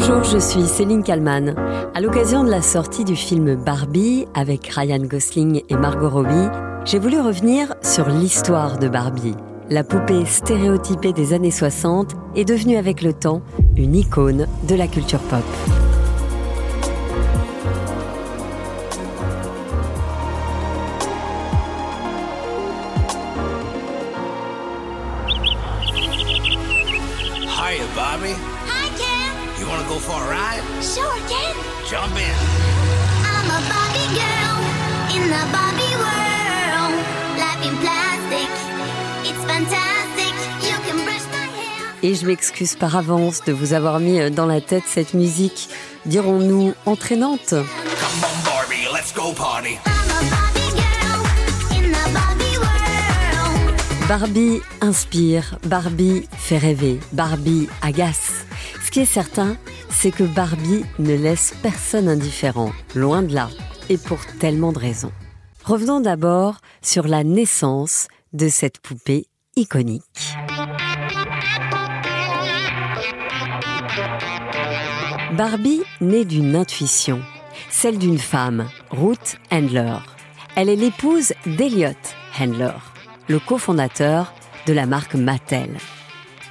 Bonjour, 0.00 0.24
je 0.24 0.38
suis 0.38 0.62
Céline 0.62 1.02
Kalman. 1.02 1.54
À 1.94 2.00
l'occasion 2.00 2.42
de 2.42 2.50
la 2.50 2.62
sortie 2.62 3.04
du 3.04 3.14
film 3.14 3.54
Barbie 3.54 4.24
avec 4.32 4.66
Ryan 4.68 5.02
Gosling 5.02 5.60
et 5.68 5.76
Margot 5.76 6.08
Robbie, 6.08 6.48
j'ai 6.86 6.98
voulu 6.98 7.20
revenir 7.20 7.74
sur 7.82 8.08
l'histoire 8.08 8.78
de 8.78 8.88
Barbie. 8.88 9.34
La 9.68 9.84
poupée 9.84 10.24
stéréotypée 10.24 11.12
des 11.12 11.34
années 11.34 11.50
60 11.50 12.16
est 12.34 12.46
devenue 12.46 12.78
avec 12.78 13.02
le 13.02 13.12
temps 13.12 13.42
une 13.76 13.94
icône 13.94 14.46
de 14.66 14.74
la 14.74 14.86
culture 14.86 15.20
pop. 15.20 15.44
Jump 31.90 32.16
in. 32.16 32.22
I'm 33.26 33.50
a 33.50 33.60
Barbie 33.68 34.10
girl 34.14 34.56
in 35.16 35.22
the 35.28 35.42
Barbie 35.50 35.96
world. 35.98 36.94
Life 37.36 37.62
in 37.66 37.74
plastic, 37.82 38.50
it's 39.24 39.42
fantastic. 39.44 40.32
You 40.62 40.76
can 40.86 41.02
brush 41.02 41.26
my 41.32 41.48
hair. 41.48 41.96
Et 42.04 42.14
je 42.14 42.26
m'excuse 42.26 42.76
par 42.76 42.94
avance 42.94 43.42
de 43.42 43.52
vous 43.52 43.72
avoir 43.72 43.98
mis 43.98 44.30
dans 44.30 44.46
la 44.46 44.60
tête 44.60 44.84
cette 44.86 45.14
musique, 45.14 45.68
dirons-nous, 46.06 46.74
entraînante. 46.86 47.48
Come 47.48 47.64
on, 48.22 48.44
Barbie. 48.44 48.86
Let's 48.94 49.12
go 49.12 49.32
party. 49.32 49.76
I'm 49.84 50.10
a 50.10 50.30
Barbie 50.30 50.70
girl 50.76 51.26
in 51.76 51.90
the 51.90 52.12
Barbie 52.14 52.56
world. 52.58 54.06
Barbie 54.06 54.60
inspire, 54.80 55.58
Barbie 55.66 56.28
fait 56.38 56.58
rêver, 56.58 57.00
Barbie 57.12 57.68
agace. 57.82 58.46
Ce 58.90 58.92
qui 58.92 59.00
est 59.02 59.04
certain, 59.04 59.56
c'est 59.88 60.10
que 60.10 60.24
Barbie 60.24 60.84
ne 60.98 61.14
laisse 61.14 61.54
personne 61.62 62.08
indifférent, 62.08 62.72
loin 62.96 63.22
de 63.22 63.32
là, 63.32 63.48
et 63.88 63.96
pour 63.96 64.18
tellement 64.40 64.72
de 64.72 64.80
raisons. 64.80 65.12
Revenons 65.64 66.00
d'abord 66.00 66.56
sur 66.82 67.06
la 67.06 67.22
naissance 67.22 68.08
de 68.32 68.48
cette 68.48 68.80
poupée 68.80 69.28
iconique. 69.54 70.34
Barbie 75.36 75.82
naît 76.00 76.24
d'une 76.24 76.56
intuition, 76.56 77.22
celle 77.70 77.96
d'une 77.96 78.18
femme, 78.18 78.68
Ruth 78.90 79.38
Handler. 79.52 79.98
Elle 80.56 80.68
est 80.68 80.74
l'épouse 80.74 81.32
d'Elliot 81.46 81.90
Handler, 82.40 82.74
le 83.28 83.38
cofondateur 83.38 84.34
de 84.66 84.72
la 84.72 84.86
marque 84.86 85.14
Mattel. 85.14 85.78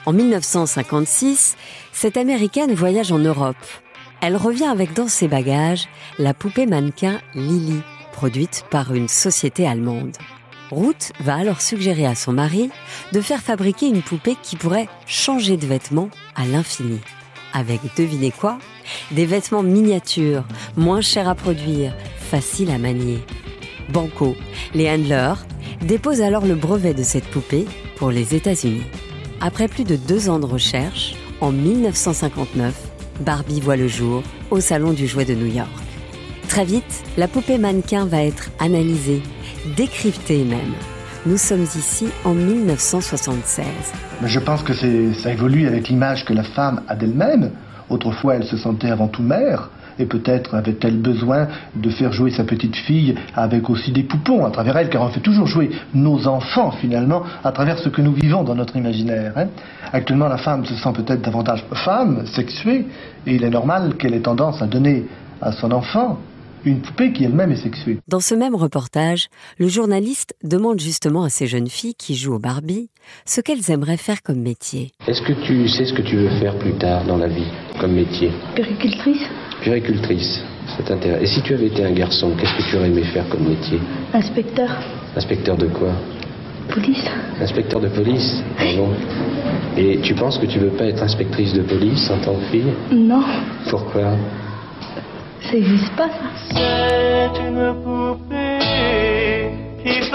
En 0.09 0.13
1956, 0.13 1.55
cette 1.93 2.17
Américaine 2.17 2.73
voyage 2.73 3.11
en 3.11 3.19
Europe. 3.19 3.63
Elle 4.21 4.37
revient 4.37 4.65
avec 4.65 4.93
dans 4.93 5.07
ses 5.07 5.27
bagages 5.27 5.87
la 6.17 6.33
poupée 6.33 6.65
mannequin 6.65 7.21
Lily, 7.35 7.81
produite 8.11 8.65
par 8.71 8.95
une 8.95 9.07
société 9.07 9.67
allemande. 9.67 10.17
Ruth 10.71 11.11
va 11.19 11.35
alors 11.35 11.61
suggérer 11.61 12.07
à 12.07 12.15
son 12.15 12.33
mari 12.33 12.71
de 13.11 13.21
faire 13.21 13.39
fabriquer 13.39 13.85
une 13.85 14.01
poupée 14.01 14.35
qui 14.41 14.55
pourrait 14.55 14.89
changer 15.05 15.57
de 15.57 15.67
vêtements 15.67 16.09
à 16.35 16.43
l'infini. 16.47 16.99
Avec, 17.53 17.79
devinez 17.95 18.31
quoi? 18.31 18.57
Des 19.11 19.27
vêtements 19.27 19.61
miniatures, 19.61 20.43
moins 20.75 21.01
chers 21.01 21.29
à 21.29 21.35
produire, 21.35 21.95
faciles 22.17 22.71
à 22.71 22.79
manier. 22.79 23.19
Banco, 23.89 24.35
les 24.73 24.89
handlers, 24.89 25.45
déposent 25.83 26.21
alors 26.21 26.47
le 26.47 26.55
brevet 26.55 26.95
de 26.95 27.03
cette 27.03 27.29
poupée 27.29 27.67
pour 27.97 28.09
les 28.09 28.33
États-Unis. 28.33 28.81
Après 29.41 29.69
plus 29.69 29.85
de 29.85 29.95
deux 29.95 30.29
ans 30.29 30.39
de 30.39 30.45
recherche, 30.45 31.15
en 31.39 31.53
1959, 31.53 32.75
Barbie 33.21 33.61
voit 33.61 33.77
le 33.77 33.87
jour 33.87 34.21
au 34.51 34.59
Salon 34.59 34.91
du 34.91 35.07
Jouet 35.07 35.23
de 35.23 35.33
New 35.33 35.45
York. 35.45 35.69
Très 36.49 36.65
vite, 36.65 37.03
la 37.15 37.29
poupée 37.29 37.57
mannequin 37.57 38.05
va 38.05 38.21
être 38.21 38.49
analysée, 38.59 39.21
décryptée 39.77 40.43
même. 40.43 40.73
Nous 41.25 41.37
sommes 41.37 41.63
ici 41.63 42.07
en 42.25 42.33
1976. 42.33 43.65
Mais 44.21 44.27
je 44.27 44.39
pense 44.39 44.61
que 44.61 44.73
ça 44.73 45.31
évolue 45.31 45.67
avec 45.67 45.87
l'image 45.87 46.25
que 46.25 46.33
la 46.33 46.43
femme 46.43 46.81
a 46.89 46.95
d'elle-même. 46.97 47.51
Autrefois, 47.89 48.35
elle 48.35 48.45
se 48.45 48.57
sentait 48.57 48.89
avant 48.89 49.07
tout 49.07 49.23
mère, 49.23 49.69
et 49.99 50.05
peut-être 50.05 50.55
avait-elle 50.55 50.97
besoin 50.97 51.47
de 51.75 51.89
faire 51.89 52.11
jouer 52.11 52.31
sa 52.31 52.43
petite 52.43 52.75
fille 52.75 53.15
avec 53.35 53.69
aussi 53.69 53.91
des 53.91 54.03
poupons 54.03 54.45
à 54.45 54.49
travers 54.51 54.77
elle, 54.77 54.89
car 54.89 55.03
on 55.03 55.09
fait 55.09 55.19
toujours 55.19 55.45
jouer 55.45 55.69
nos 55.93 56.27
enfants 56.27 56.71
finalement 56.71 57.23
à 57.43 57.51
travers 57.51 57.77
ce 57.77 57.89
que 57.89 58.01
nous 58.01 58.13
vivons 58.13 58.43
dans 58.43 58.55
notre 58.55 58.75
imaginaire. 58.75 59.33
hein. 59.35 59.47
Actuellement, 59.93 60.27
la 60.27 60.37
femme 60.37 60.65
se 60.65 60.73
sent 60.75 60.93
peut-être 60.95 61.21
davantage 61.21 61.63
femme, 61.73 62.25
sexuée, 62.25 62.85
et 63.27 63.35
il 63.35 63.43
est 63.43 63.49
normal 63.49 63.95
qu'elle 63.97 64.13
ait 64.13 64.21
tendance 64.21 64.61
à 64.61 64.67
donner 64.67 65.05
à 65.41 65.51
son 65.51 65.71
enfant 65.71 66.17
une 66.65 66.81
poupée 66.81 67.13
qui 67.13 67.23
elle-même 67.23 67.51
est 67.51 67.63
sexuée. 67.63 67.99
Dans 68.07 68.19
ce 68.19 68.35
même 68.35 68.55
reportage, 68.55 69.27
le 69.57 69.67
journaliste 69.69 70.35
demande 70.43 70.79
justement 70.79 71.23
à 71.23 71.29
ces 71.29 71.47
jeunes 71.47 71.69
filles 71.69 71.95
qui 71.95 72.15
jouent 72.15 72.35
au 72.35 72.39
Barbie 72.39 72.89
ce 73.25 73.39
qu'elles 73.39 73.71
aimeraient 73.71 73.97
faire 73.97 74.21
comme 74.21 74.41
métier. 74.41 74.91
Est-ce 75.07 75.21
que 75.21 75.33
tu 75.45 75.67
sais 75.69 75.85
ce 75.85 75.93
que 75.93 76.01
tu 76.01 76.17
veux 76.17 76.29
faire 76.39 76.57
plus 76.59 76.73
tard 76.73 77.05
dans 77.05 77.17
la 77.17 77.27
vie, 77.27 77.47
comme 77.79 77.93
métier? 77.93 78.31
Péricultrice, 78.55 79.21
Puricultrice, 79.61 80.41
ça 80.77 80.83
t'intéresse. 80.83 81.21
Et 81.23 81.25
si 81.27 81.41
tu 81.41 81.53
avais 81.53 81.67
été 81.67 81.83
un 81.83 81.91
garçon, 81.91 82.31
qu'est-ce 82.37 82.53
que 82.53 82.69
tu 82.69 82.77
aurais 82.77 82.87
aimé 82.87 83.03
faire 83.03 83.27
comme 83.29 83.47
métier? 83.47 83.79
Inspecteur, 84.13 84.69
Inspecteur 85.15 85.57
de 85.57 85.65
quoi? 85.67 85.89
Police. 86.69 87.03
Inspecteur 87.41 87.79
de 87.81 87.87
police 87.87 88.43
Ah 88.59 88.63
bon? 88.77 88.89
Et 89.75 89.99
tu 90.01 90.13
penses 90.13 90.37
que 90.37 90.45
tu 90.45 90.59
veux 90.59 90.69
pas 90.69 90.85
être 90.85 91.01
inspectrice 91.01 91.53
de 91.53 91.61
police 91.63 92.09
en 92.11 92.17
tant 92.19 92.35
que 92.35 92.45
fille? 92.51 92.71
Non, 92.91 93.23
Pourquoi? 93.69 94.11
Ça 95.41 95.53
n'existe 95.53 95.91
pas 95.95 96.09
ça. 96.09 96.29
C'est 96.53 97.41
une 97.47 97.73
poupée 97.83 99.49
qui 99.83 100.08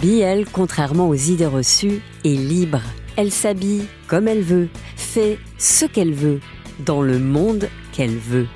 Barbie, 0.00 0.20
elle, 0.20 0.44
contrairement 0.46 1.08
aux 1.08 1.14
idées 1.16 1.46
reçues, 1.46 2.02
est 2.24 2.28
libre. 2.28 2.82
Elle 3.16 3.32
s'habille 3.32 3.82
comme 4.06 4.28
elle 4.28 4.42
veut, 4.42 4.68
fait 4.94 5.38
ce 5.58 5.86
qu'elle 5.86 6.12
veut, 6.12 6.38
dans 6.86 7.02
le 7.02 7.18
monde 7.18 7.68
qu'elle 7.92 8.16
veut. 8.16 8.46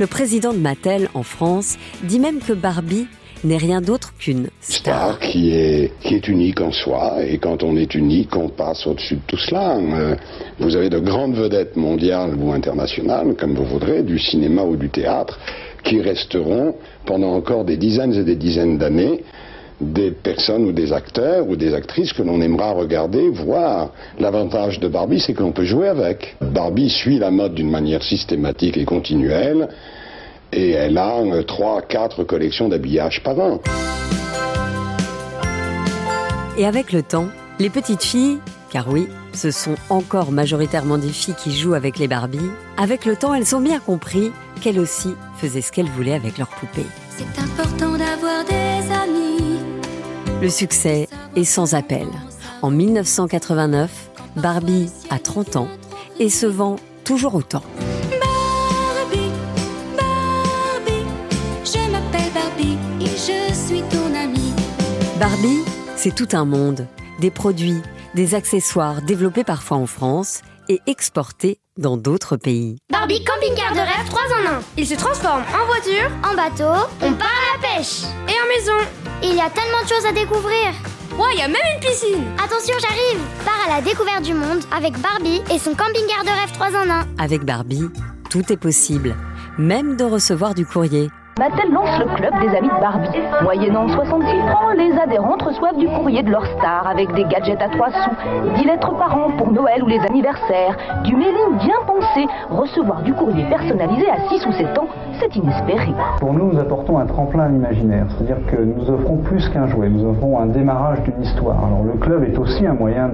Le 0.00 0.08
président 0.08 0.52
de 0.52 0.58
Mattel 0.58 1.08
en 1.14 1.22
France 1.22 1.76
dit 2.02 2.18
même 2.18 2.40
que 2.40 2.52
Barbie 2.52 3.06
n'est 3.44 3.58
rien 3.58 3.80
d'autre 3.80 4.12
qu'une 4.18 4.48
star. 4.60 5.20
qui 5.20 5.52
est, 5.52 5.92
qui 6.00 6.16
est 6.16 6.26
unique 6.26 6.60
en 6.60 6.72
soi. 6.72 7.24
Et 7.24 7.38
quand 7.38 7.62
on 7.62 7.76
est 7.76 7.94
unique, 7.94 8.34
on 8.34 8.48
passe 8.48 8.84
au-dessus 8.84 9.14
de 9.14 9.22
tout 9.28 9.38
cela. 9.38 9.76
Euh, 9.76 10.16
vous 10.58 10.74
avez 10.74 10.90
de 10.90 10.98
grandes 10.98 11.36
vedettes 11.36 11.76
mondiales 11.76 12.34
ou 12.34 12.50
internationales, 12.50 13.36
comme 13.38 13.54
vous 13.54 13.66
voudrez, 13.66 14.02
du 14.02 14.18
cinéma 14.18 14.62
ou 14.62 14.74
du 14.74 14.88
théâtre, 14.88 15.38
qui 15.84 16.00
resteront 16.00 16.74
pendant 17.06 17.34
encore 17.34 17.64
des 17.64 17.76
dizaines 17.76 18.14
et 18.14 18.24
des 18.24 18.34
dizaines 18.34 18.78
d'années 18.78 19.22
des 19.80 20.10
personnes 20.10 20.64
ou 20.64 20.72
des 20.72 20.92
acteurs 20.92 21.48
ou 21.48 21.56
des 21.56 21.74
actrices 21.74 22.12
que 22.12 22.22
l'on 22.22 22.40
aimera 22.40 22.72
regarder, 22.72 23.28
voir. 23.28 23.92
L'avantage 24.18 24.80
de 24.80 24.88
Barbie, 24.88 25.20
c'est 25.20 25.34
que 25.34 25.42
l'on 25.42 25.52
peut 25.52 25.64
jouer 25.64 25.88
avec. 25.88 26.36
Barbie 26.40 26.90
suit 26.90 27.18
la 27.18 27.30
mode 27.30 27.54
d'une 27.54 27.70
manière 27.70 28.02
systématique 28.02 28.76
et 28.76 28.84
continuelle, 28.84 29.68
et 30.52 30.70
elle 30.70 30.98
a 30.98 31.18
euh, 31.18 31.42
trois, 31.42 31.82
quatre 31.82 32.24
collections 32.24 32.68
d'habillage 32.68 33.22
par 33.22 33.38
an. 33.38 33.60
Et 36.56 36.66
avec 36.66 36.92
le 36.92 37.02
temps, 37.02 37.28
les 37.60 37.70
petites 37.70 38.02
filles, 38.02 38.38
car 38.72 38.88
oui, 38.88 39.06
ce 39.32 39.52
sont 39.52 39.76
encore 39.90 40.32
majoritairement 40.32 40.98
des 40.98 41.10
filles 41.10 41.36
qui 41.36 41.52
jouent 41.52 41.74
avec 41.74 41.98
les 41.98 42.08
Barbies, 42.08 42.50
avec 42.76 43.04
le 43.04 43.14
temps, 43.14 43.32
elles 43.34 43.54
ont 43.54 43.60
bien 43.60 43.78
compris 43.78 44.32
qu'elles 44.60 44.80
aussi 44.80 45.14
faisaient 45.36 45.60
ce 45.60 45.70
qu'elles 45.70 45.86
voulaient 45.86 46.14
avec 46.14 46.36
leurs 46.36 46.48
poupées. 46.48 46.86
C'est 47.10 47.40
important. 47.40 47.97
Le 50.40 50.48
succès 50.50 51.08
est 51.34 51.42
sans 51.44 51.74
appel. 51.74 52.06
En 52.62 52.70
1989, 52.70 53.90
Barbie 54.36 54.88
a 55.10 55.18
30 55.18 55.56
ans 55.56 55.68
et 56.20 56.30
se 56.30 56.46
vend 56.46 56.76
toujours 57.02 57.34
autant. 57.34 57.64
Barbie, 58.20 59.32
Barbie, 59.96 61.06
je 61.64 61.90
m'appelle 61.90 62.32
Barbie 62.32 62.78
et 63.00 63.06
je 63.06 63.52
suis 63.52 63.82
ton 63.90 64.14
amie. 64.14 64.52
Barbie, 65.18 65.64
c'est 65.96 66.14
tout 66.14 66.28
un 66.36 66.44
monde, 66.44 66.86
des 67.20 67.32
produits, 67.32 67.82
des 68.14 68.36
accessoires 68.36 69.02
développés 69.02 69.42
parfois 69.42 69.78
en 69.78 69.86
France 69.86 70.42
et 70.68 70.80
exportés 70.86 71.58
dans 71.76 71.96
d'autres 71.96 72.36
pays. 72.36 72.76
Barbie 72.90 73.24
camping-car 73.24 73.72
de 73.72 73.78
rêve 73.78 74.08
3 74.08 74.20
en 74.22 74.56
1. 74.58 74.60
Il 74.76 74.86
se 74.86 74.94
transforme 74.94 75.42
en 75.42 75.66
voiture, 75.66 76.10
En 76.24 76.34
bateau, 76.34 76.86
on 77.02 77.12
part 77.14 77.28
à 77.28 77.56
la 77.56 77.76
pêche 77.76 78.02
et 78.28 78.32
en 78.32 78.48
maison. 78.48 78.86
il 79.22 79.34
y 79.34 79.40
a 79.40 79.50
tellement 79.50 79.82
de 79.82 79.88
choses 79.88 80.06
à 80.06 80.12
découvrir. 80.12 80.72
Ouais, 81.18 81.36
y 81.36 81.42
a 81.42 81.48
même 81.48 81.56
une 81.74 81.80
piscine 81.80 82.24
Attention, 82.36 82.74
j'arrive 82.80 83.20
Pars 83.44 83.66
à 83.66 83.76
la 83.76 83.82
découverte 83.82 84.22
du 84.22 84.34
monde 84.34 84.60
avec 84.76 84.96
Barbie 85.00 85.42
et 85.52 85.58
son 85.58 85.74
camping-car 85.74 86.22
de 86.24 86.30
rêve 86.30 86.52
3 86.52 86.68
en 86.68 86.90
1. 86.90 87.06
Avec 87.18 87.44
Barbie, 87.44 87.88
tout 88.30 88.52
est 88.52 88.56
possible, 88.56 89.16
même 89.58 89.96
de 89.96 90.04
recevoir 90.04 90.54
du 90.54 90.64
courrier. 90.66 91.08
Mattel 91.38 91.70
lance 91.70 91.96
le 92.00 92.06
club 92.16 92.32
des 92.40 92.56
amis 92.56 92.68
de 92.68 92.80
Barbie. 92.80 93.20
Moyennant 93.44 93.86
66 93.86 94.26
francs, 94.50 94.74
les 94.76 94.98
adhérentes 94.98 95.42
reçoivent 95.42 95.76
du 95.76 95.86
courrier 95.86 96.24
de 96.24 96.30
leur 96.32 96.44
star 96.58 96.84
avec 96.88 97.14
des 97.14 97.22
gadgets 97.24 97.62
à 97.62 97.68
3 97.68 97.90
sous, 97.90 98.56
10 98.56 98.64
lettres 98.64 98.92
par 98.98 99.16
an 99.16 99.30
pour 99.38 99.52
Noël 99.52 99.84
ou 99.84 99.86
les 99.86 100.00
anniversaires, 100.00 100.76
du 101.04 101.14
mailing 101.14 101.58
bien 101.60 101.76
pensé. 101.86 102.26
Recevoir 102.50 103.02
du 103.02 103.12
courrier 103.14 103.44
personnalisé 103.48 104.10
à 104.10 104.28
6 104.28 104.46
ou 104.46 104.52
7 104.52 104.78
ans, 104.80 104.88
c'est 105.20 105.36
inespéré. 105.36 105.92
Pour 106.18 106.32
nous, 106.32 106.52
nous 106.52 106.58
apportons 106.58 106.98
un 106.98 107.06
tremplin 107.06 107.44
à 107.44 107.48
l'imaginaire, 107.48 108.06
c'est-à-dire 108.10 108.44
que 108.48 108.56
nous 108.56 108.90
offrons 108.90 109.18
plus 109.18 109.48
qu'un 109.50 109.68
jouet, 109.68 109.88
nous 109.88 110.10
offrons 110.10 110.40
un 110.40 110.46
démarrage 110.46 111.02
d'une 111.02 111.22
histoire. 111.22 111.64
Alors 111.64 111.84
le 111.84 112.00
club 112.00 112.24
est 112.24 112.36
aussi 112.36 112.66
un 112.66 112.74
moyen 112.74 113.10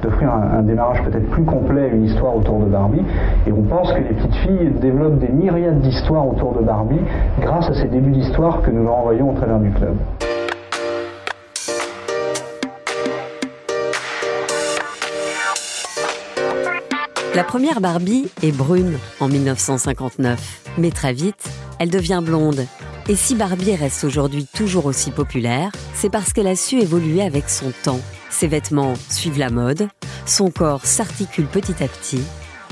d'offrir 0.00 0.32
un, 0.32 0.62
démarrage 0.62 1.02
peut-être 1.02 1.28
plus 1.30 1.44
complet 1.44 1.90
une 1.92 2.04
histoire 2.04 2.36
autour 2.36 2.60
de 2.60 2.66
Barbie, 2.66 3.02
et 3.48 3.52
on 3.52 3.62
pense 3.62 3.92
que 3.92 3.98
les 3.98 4.14
petites 4.14 4.34
filles 4.36 4.70
développent 4.80 5.18
des 5.18 5.32
myriades 5.32 5.80
d'histoires 5.80 6.28
autour 6.28 6.52
de 6.52 6.60
Barbie 6.60 7.00
grâce 7.40 7.63
à 7.68 7.74
ces 7.74 7.88
débuts 7.88 8.10
d'histoire 8.10 8.62
que 8.62 8.70
nous 8.70 8.84
leur 8.84 8.94
envoyons 8.94 9.30
au 9.30 9.34
travers 9.34 9.58
du 9.58 9.70
club. 9.70 9.96
La 17.34 17.42
première 17.42 17.80
Barbie 17.80 18.28
est 18.42 18.52
brune 18.52 18.98
en 19.18 19.28
1959, 19.28 20.72
mais 20.78 20.90
très 20.90 21.12
vite, 21.12 21.48
elle 21.78 21.90
devient 21.90 22.22
blonde. 22.24 22.66
Et 23.08 23.16
si 23.16 23.34
Barbie 23.34 23.74
reste 23.74 24.04
aujourd'hui 24.04 24.46
toujours 24.54 24.86
aussi 24.86 25.10
populaire, 25.10 25.70
c'est 25.94 26.10
parce 26.10 26.32
qu'elle 26.32 26.46
a 26.46 26.56
su 26.56 26.78
évoluer 26.78 27.22
avec 27.22 27.48
son 27.48 27.72
temps. 27.82 28.00
Ses 28.30 28.46
vêtements 28.46 28.94
suivent 29.10 29.38
la 29.38 29.50
mode, 29.50 29.88
son 30.26 30.50
corps 30.50 30.84
s'articule 30.84 31.46
petit 31.46 31.82
à 31.82 31.88
petit 31.88 32.22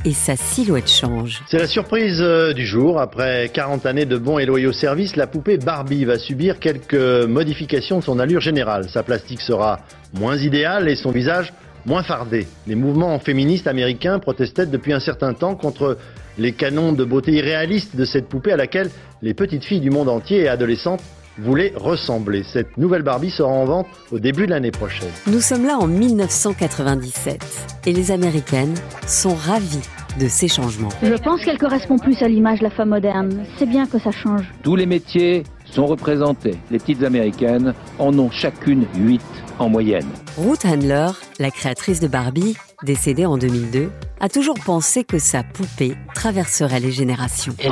et 0.04 0.12
sa 0.12 0.36
silhouette 0.36 0.90
change. 0.90 1.42
C'est 1.46 1.58
la 1.58 1.66
surprise 1.66 2.20
euh, 2.20 2.52
du 2.52 2.66
jour. 2.66 3.00
Après 3.00 3.50
40 3.52 3.86
années 3.86 4.04
de 4.04 4.18
bons 4.18 4.38
et 4.38 4.46
loyaux 4.46 4.72
services, 4.72 5.16
la 5.16 5.26
poupée 5.26 5.58
Barbie 5.58 6.04
va 6.04 6.18
subir 6.18 6.58
quelques 6.58 6.94
modifications 6.94 7.98
de 7.98 8.04
son 8.04 8.18
allure 8.18 8.40
générale. 8.40 8.88
Sa 8.88 9.02
plastique 9.02 9.40
sera 9.40 9.80
moins 10.14 10.36
idéale 10.36 10.88
et 10.88 10.96
son 10.96 11.12
visage 11.12 11.52
moins 11.86 12.02
fardé. 12.02 12.46
Les 12.66 12.74
mouvements 12.74 13.18
féministes 13.18 13.66
américains 13.66 14.18
protestaient 14.18 14.66
depuis 14.66 14.92
un 14.92 15.00
certain 15.00 15.34
temps 15.34 15.54
contre 15.54 15.98
les 16.38 16.52
canons 16.52 16.92
de 16.92 17.04
beauté 17.04 17.32
irréalistes 17.32 17.96
de 17.96 18.04
cette 18.04 18.28
poupée 18.28 18.52
à 18.52 18.56
laquelle 18.56 18.90
les 19.20 19.34
petites 19.34 19.64
filles 19.64 19.80
du 19.80 19.90
monde 19.90 20.08
entier 20.08 20.40
et 20.40 20.48
adolescentes 20.48 21.02
voulaient 21.38 21.72
ressembler. 21.76 22.42
Cette 22.42 22.76
nouvelle 22.76 23.02
Barbie 23.02 23.30
sera 23.30 23.50
en 23.50 23.64
vente 23.64 23.86
au 24.10 24.18
début 24.18 24.46
de 24.46 24.50
l'année 24.50 24.70
prochaine. 24.70 25.10
Nous 25.26 25.40
sommes 25.40 25.66
là 25.66 25.78
en 25.78 25.86
1997 25.86 27.44
et 27.86 27.92
les 27.92 28.10
Américaines 28.10 28.74
sont 29.06 29.34
ravies 29.34 29.88
de 30.20 30.28
ces 30.28 30.48
changements. 30.48 30.90
Je 31.02 31.14
pense 31.14 31.44
qu'elle 31.44 31.58
correspond 31.58 31.98
plus 31.98 32.22
à 32.22 32.28
l'image 32.28 32.58
de 32.58 32.64
la 32.64 32.70
femme 32.70 32.90
moderne. 32.90 33.44
C'est 33.58 33.68
bien 33.68 33.86
que 33.86 33.98
ça 33.98 34.10
change. 34.10 34.42
Tous 34.62 34.76
les 34.76 34.86
métiers 34.86 35.44
sont 35.72 35.86
représentés. 35.86 36.54
Les 36.70 36.78
petites 36.78 37.02
américaines 37.02 37.74
en 37.98 38.16
ont 38.18 38.30
chacune 38.30 38.86
8 38.94 39.20
en 39.58 39.68
moyenne. 39.68 40.08
Ruth 40.38 40.64
Handler, 40.64 41.08
la 41.38 41.50
créatrice 41.50 42.00
de 42.00 42.08
Barbie, 42.08 42.56
décédée 42.84 43.26
en 43.26 43.36
2002, 43.38 43.90
a 44.20 44.28
toujours 44.28 44.58
pensé 44.64 45.04
que 45.04 45.18
sa 45.18 45.42
poupée 45.42 45.94
traverserait 46.14 46.80
les 46.80 46.92
générations. 46.92 47.54
Ce 47.58 47.64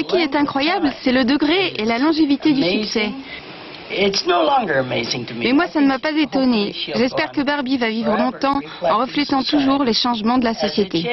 qui 0.00 0.16
est 0.16 0.34
incroyable, 0.34 0.90
c'est 1.02 1.12
le 1.12 1.24
degré 1.24 1.74
et 1.76 1.84
la 1.84 1.98
longévité 1.98 2.52
du 2.52 2.62
succès. 2.62 3.12
Mais 3.90 5.52
moi, 5.52 5.66
ça 5.68 5.80
ne 5.80 5.86
m'a 5.86 5.98
pas 5.98 6.12
étonné. 6.12 6.74
J'espère 6.94 7.32
que 7.32 7.42
Barbie 7.42 7.76
va 7.76 7.88
vivre 7.88 8.16
longtemps 8.16 8.60
en 8.82 8.98
reflétant 8.98 9.42
toujours 9.42 9.82
les 9.82 9.92
changements 9.92 10.38
de 10.38 10.44
la 10.44 10.54
société. 10.54 11.04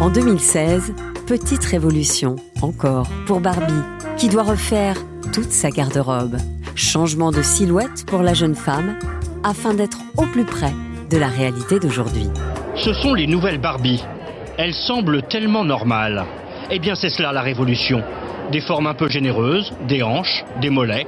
En 0.00 0.10
2016, 0.10 0.94
petite 1.26 1.64
révolution, 1.64 2.36
encore, 2.60 3.08
pour 3.26 3.40
Barbie, 3.40 3.72
qui 4.16 4.28
doit 4.28 4.42
refaire 4.42 4.96
toute 5.32 5.50
sa 5.50 5.70
garde-robe. 5.70 6.36
Changement 6.74 7.30
de 7.30 7.42
silhouette 7.42 8.04
pour 8.06 8.22
la 8.22 8.34
jeune 8.34 8.54
femme, 8.54 8.98
afin 9.44 9.74
d'être 9.74 9.98
au 10.16 10.26
plus 10.26 10.44
près 10.44 10.72
de 11.10 11.16
la 11.16 11.28
réalité 11.28 11.78
d'aujourd'hui. 11.78 12.28
Ce 12.76 12.92
sont 12.92 13.14
les 13.14 13.26
nouvelles 13.26 13.60
Barbie. 13.60 14.02
Elles 14.58 14.74
semblent 14.74 15.22
tellement 15.22 15.64
normales. 15.64 16.24
Eh 16.70 16.78
bien, 16.78 16.94
c'est 16.94 17.10
cela 17.10 17.32
la 17.32 17.42
révolution. 17.42 18.02
Des 18.52 18.60
formes 18.60 18.86
un 18.86 18.94
peu 18.94 19.08
généreuses, 19.08 19.72
des 19.88 20.02
hanches, 20.02 20.44
des 20.60 20.68
mollets. 20.68 21.06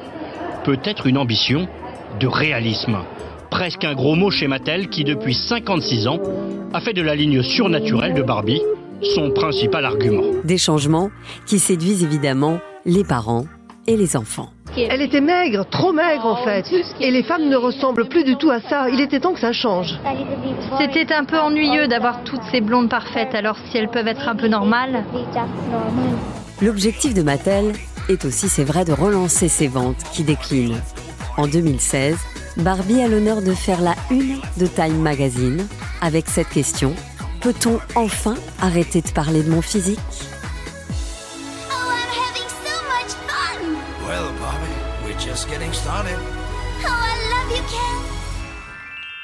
Peut-être 0.65 1.07
une 1.07 1.19
ambition 1.19 1.69
de 2.19 2.27
réalisme. 2.27 2.97
Presque 3.51 3.85
un 3.85 3.95
gros 3.95 4.15
mot 4.15 4.31
chez 4.31 4.49
Mattel 4.49 4.89
qui, 4.89 5.05
depuis 5.05 5.35
56 5.35 6.09
ans, 6.09 6.21
a 6.73 6.81
fait 6.81 6.95
de 6.95 7.03
la 7.03 7.15
ligne 7.15 7.43
surnaturelle 7.43 8.15
de 8.15 8.23
Barbie 8.23 8.63
son 9.03 9.31
principal 9.31 9.85
argument. 9.85 10.23
Des 10.45 10.57
changements 10.57 11.11
qui 11.47 11.59
séduisent 11.59 12.03
évidemment 12.03 12.61
les 12.87 13.05
parents 13.05 13.45
et 13.87 13.97
les 13.97 14.17
enfants. 14.17 14.49
Elle 14.77 15.03
était 15.03 15.21
maigre, 15.21 15.67
trop 15.71 15.93
maigre 15.93 16.27
en 16.27 16.37
fait. 16.37 16.65
Et 17.01 17.11
les 17.11 17.23
femmes 17.23 17.49
ne 17.49 17.57
ressemblent 17.57 18.09
plus 18.09 18.25
du 18.25 18.37
tout 18.37 18.51
à 18.51 18.61
ça. 18.61 18.89
Il 18.89 19.01
était 19.01 19.21
temps 19.21 19.35
que 19.35 19.41
ça 19.41 19.53
change. 19.53 19.99
C'était 20.81 21.13
un 21.13 21.25
peu 21.25 21.39
ennuyeux 21.39 21.87
d'avoir 21.87 22.25
toutes 22.25 22.43
ces 22.51 22.61
blondes 22.61 22.89
parfaites, 22.89 23.35
alors 23.35 23.57
si 23.69 23.77
elles 23.77 23.91
peuvent 23.91 24.09
être 24.09 24.29
un 24.29 24.35
peu 24.35 24.49
normales. 24.49 25.05
L'objectif 26.63 27.15
de 27.15 27.23
Mattel 27.23 27.73
est 28.09 28.25
aussi, 28.25 28.49
c'est 28.49 28.65
vrai, 28.65 28.85
de 28.85 28.93
relancer 28.93 29.49
ses 29.49 29.69
ventes 29.69 30.03
qui 30.13 30.23
déclinent. 30.23 30.81
En 31.37 31.49
2016, 31.49 32.17
Barbie 32.59 33.03
a 33.03 33.09
l'honneur 33.09 33.43
de 33.43 33.53
faire 33.53 33.81
la 33.81 33.97
une 34.11 34.41
de 34.57 34.67
Time 34.67 34.99
Magazine 34.99 35.67
avec 36.01 36.29
cette 36.29 36.49
question 36.49 36.95
Peut-on 37.41 37.79
enfin 37.95 38.37
arrêter 38.61 39.03
de 39.03 39.11
parler 39.11 39.43
de 39.43 39.51
mon 39.51 39.61
physique? 39.61 39.99
Oh, 41.71 41.91
I'm 41.91 42.09
having 42.09 42.49
so 42.49 42.75
much 42.89 43.13
fun! 43.29 43.77
Well, 44.07 44.33
Bobby, 44.39 44.73
we're 45.05 45.19
just 45.19 45.51
getting 45.51 45.73
started. 45.73 46.34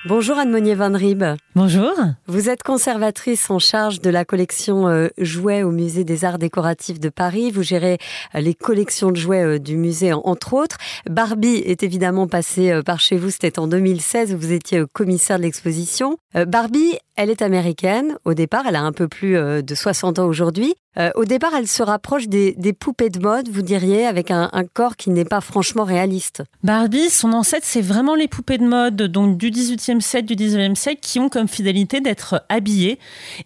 Bonjour 0.07 0.39
Anne 0.39 0.51
Monnier 0.51 0.75
Van 0.75 0.93
Rieb. 0.95 1.23
Bonjour. 1.55 1.93
Vous 2.27 2.49
êtes 2.49 2.63
conservatrice 2.63 3.51
en 3.51 3.59
charge 3.59 4.01
de 4.01 4.09
la 4.09 4.25
collection 4.25 4.89
euh, 4.89 5.09
jouets 5.19 5.63
au 5.63 5.73
musée 5.73 6.05
des 6.05 6.25
arts 6.25 6.39
décoratifs 6.39 6.99
de 6.99 7.11
Paris. 7.11 7.51
Vous 7.51 7.63
gérez 7.63 7.99
euh, 8.35 8.41
les 8.41 8.55
collections 8.55 9.11
de 9.11 9.17
jouets 9.17 9.45
euh, 9.45 9.59
du 9.59 9.77
musée 9.77 10.15
en- 10.15 10.23
entre 10.25 10.55
autres. 10.55 10.79
Barbie 11.11 11.57
est 11.67 11.83
évidemment 11.83 12.29
passée 12.29 12.81
par 12.87 12.99
chez 12.99 13.19
vous, 13.19 13.29
c'était 13.29 13.59
en 13.59 13.67
2016 13.67 14.33
où 14.33 14.39
vous 14.39 14.53
étiez 14.53 14.85
commissaire 14.95 15.37
de 15.37 15.43
l'exposition. 15.43 16.17
Barbie, 16.47 16.95
elle 17.17 17.29
est 17.29 17.43
américaine. 17.43 18.17
Au 18.25 18.35
départ, 18.35 18.65
elle 18.69 18.77
a 18.77 18.83
un 18.83 18.93
peu 18.93 19.09
plus 19.09 19.33
de 19.35 19.75
60 19.75 20.21
ans 20.21 20.27
aujourd'hui. 20.27 20.75
Au 21.17 21.25
départ, 21.25 21.51
elle 21.59 21.67
se 21.67 21.83
rapproche 21.83 22.29
des, 22.29 22.53
des 22.57 22.73
poupées 22.73 23.11
de 23.11 23.19
mode, 23.19 23.49
vous 23.49 23.63
diriez, 23.63 24.07
avec 24.07 24.31
un, 24.31 24.49
un 24.53 24.65
corps 24.65 24.97
qui 24.97 25.11
n'est 25.11 25.25
pas 25.25 25.41
franchement 25.41 25.83
réaliste. 25.85 26.43
Barbie, 26.63 27.11
son 27.11 27.33
ancêtre, 27.33 27.67
c'est 27.67 27.81
vraiment 27.81 28.15
les 28.15 28.29
poupées 28.29 28.59
de 28.59 28.67
mode 28.67 28.97
donc 29.03 29.37
du 29.39 29.51
18e 29.91 30.01
siècle, 30.01 30.35
du 30.35 30.45
19e 30.45 30.75
siècle, 30.75 31.01
qui 31.03 31.19
ont 31.19 31.29
comme 31.29 31.49
fidélité 31.49 32.01
d'être 32.01 32.45
habillées 32.49 32.99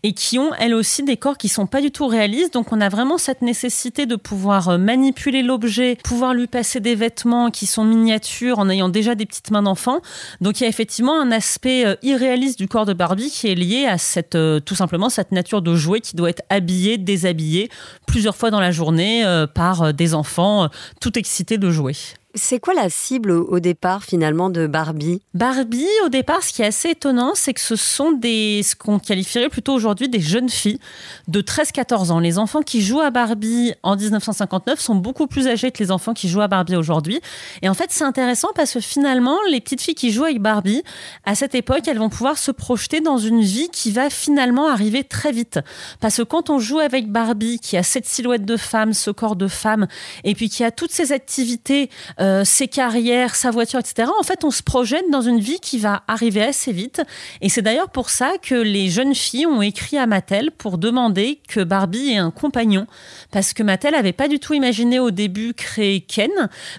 et 0.03 0.13
qui 0.13 0.39
ont, 0.39 0.53
elles 0.59 0.75
aussi, 0.75 1.03
des 1.03 1.17
corps 1.17 1.39
qui 1.39 1.49
sont 1.49 1.67
pas 1.67 1.81
du 1.81 1.91
tout 1.91 2.07
réalistes. 2.07 2.55
Donc, 2.55 2.73
on 2.73 2.81
a 2.81 2.89
vraiment 2.89 3.19
cette 3.19 3.43
nécessité 3.43 4.07
de 4.07 4.17
pouvoir 4.17 4.69
euh, 4.69 4.79
manipuler 4.79 5.43
l'objet, 5.43 5.97
pouvoir 6.03 6.35
lui 6.35 6.47
passer 6.47 6.81
des 6.81 6.95
vêtements 6.95 7.51
qui 7.51 7.67
sont 7.67 7.85
miniatures 7.85 8.59
en 8.59 8.69
ayant 8.69 8.89
déjà 8.89 9.15
des 9.15 9.27
petites 9.27 9.51
mains 9.51 9.63
d'enfant. 9.63 10.01
Donc, 10.41 10.61
il 10.61 10.65
y 10.65 10.67
a 10.67 10.69
effectivement 10.69 11.21
un 11.21 11.31
aspect 11.31 11.87
euh, 11.87 11.97
irréaliste 12.03 12.59
du 12.59 12.69
corps 12.69 12.87
de 12.87 12.93
Barbie 12.93 13.31
qui 13.31 13.49
est 13.49 13.55
lié 13.55 13.87
à 13.87 13.99
cette, 13.99 14.35
euh, 14.35 14.61
tout 14.61 14.75
simplement, 14.75 15.09
cette 15.09 15.33
nature 15.33 15.63
de 15.63 15.75
jouet 15.75 16.01
qui 16.01 16.17
doit 16.17 16.31
être 16.31 16.43
habillé, 16.51 16.99
déshabillé 16.99 17.71
plusieurs 18.07 18.37
fois 18.37 18.51
dans 18.51 18.61
la 18.61 18.71
journée 18.71 19.25
par 19.55 19.95
des 19.95 20.15
enfants 20.15 20.69
tout 21.01 21.19
excités 21.19 21.59
de 21.59 21.71
jouer. 21.71 21.95
C'est 22.37 22.59
quoi 22.59 22.75
la 22.75 22.91
cible 22.91 23.31
au 23.31 23.61
départ 23.61 24.03
finalement 24.03 24.51
de 24.51 24.67
Barbie? 24.67 25.23
Barbie, 25.35 25.87
au 26.05 26.09
départ, 26.09 26.43
ce 26.43 26.53
qui 26.53 26.63
est 26.63 26.67
assez 26.67 26.91
étonnant, 26.91 27.33
c'est 27.37 27.55
que 27.55 27.61
ce 27.61 27.77
sont 27.77 28.11
des, 28.11 28.63
ce 28.65 28.75
qu'on 28.75 28.99
qualifierait 28.99 29.49
plutôt 29.49 29.73
aujourd'hui 29.73 30.09
des 30.09 30.19
jeunes 30.19 30.49
filles 30.49 30.81
de 31.29 31.41
13-14 31.41 32.11
ans. 32.11 32.19
Les 32.19 32.39
enfants 32.39 32.63
qui 32.63 32.83
jouent 32.83 33.03
à 33.03 33.11
Barbie 33.11 33.75
en 33.85 33.95
1959 33.95 34.81
sont 34.81 34.97
beaucoup 34.97 35.29
plus 35.29 35.47
âgés 35.47 35.71
que 35.71 35.81
les 35.81 35.93
enfants 35.93 36.13
qui 36.13 36.29
jouent 36.29 36.41
à 36.41 36.49
Barbie 36.49 36.75
aujourd'hui. 36.75 37.21
Et 37.63 37.69
en 37.69 37.75
fait, 37.75 37.87
c'est 37.91 38.03
intéressant 38.03 38.49
parce 38.57 38.73
que 38.73 38.81
finalement, 38.81 39.39
les 39.49 39.61
petites 39.61 39.81
filles 39.81 39.95
qui 39.95 40.11
jouent 40.11 40.25
avec 40.25 40.43
Barbie, 40.43 40.83
à 41.25 41.37
cette 41.37 41.55
époque, 41.55 41.87
elles 41.87 41.99
vont 41.99 42.09
pouvoir 42.11 42.37
se 42.37 42.51
projeter 42.51 43.01
dans 43.01 43.19
une 43.19 43.43
vie 43.43 43.69
qui 43.69 43.93
va 43.93 44.11
finalement 44.11 44.67
arriver 44.67 45.05
très 45.05 45.31
vite. 45.31 45.61
Parce 46.01 46.17
que 46.17 46.23
quand 46.23 46.51
on 46.51 46.59
joue 46.59 46.81
avec 46.81 47.13
Barbie, 47.13 47.61
qui 47.61 47.77
a 47.77 47.85
cette 47.85 48.07
silhouette 48.07 48.45
de 48.45 48.57
femme, 48.57 48.93
ce 48.93 49.13
corps 49.13 49.37
de 49.37 49.47
femme, 49.47 49.87
et 50.25 50.35
puis 50.35 50.49
qui 50.49 50.65
a 50.65 50.73
toutes 50.73 50.91
ces 50.91 51.13
activités 51.13 51.91
euh, 52.21 52.24
euh, 52.25 52.43
ses 52.45 52.69
carrières, 52.69 53.35
sa 53.35 53.51
voiture, 53.51 53.79
etc. 53.81 54.09
En 54.19 54.23
fait, 54.23 54.45
on 54.45 54.51
se 54.51 54.63
projette 54.63 55.05
dans 55.11 55.21
une 55.21 55.41
vie 55.41 55.61
qui 55.61 55.79
va 55.79 56.03
arriver 56.09 56.43
assez 56.43 56.73
vite. 56.73 57.03
Et 57.43 57.49
c'est 57.49 57.61
d'ailleurs 57.61 57.91
pour 57.91 58.09
ça 58.09 58.33
que 58.41 58.55
les 58.55 58.89
jeunes 58.89 59.15
filles 59.15 59.47
ont 59.47 59.61
écrit 59.61 59.99
à 59.99 60.07
Mattel 60.07 60.51
pour 60.51 60.79
demander 60.79 61.41
que 61.49 61.61
Barbie 61.61 62.13
ait 62.13 62.17
un 62.17 62.31
compagnon. 62.31 62.87
Parce 63.31 63.53
que 63.53 63.63
Mattel 63.63 63.93
n'avait 63.93 64.13
pas 64.13 64.29
du 64.29 64.39
tout 64.39 64.55
imaginé 64.55 64.99
au 64.99 65.11
début 65.11 65.53
créer 65.53 66.01
Ken, 66.01 66.31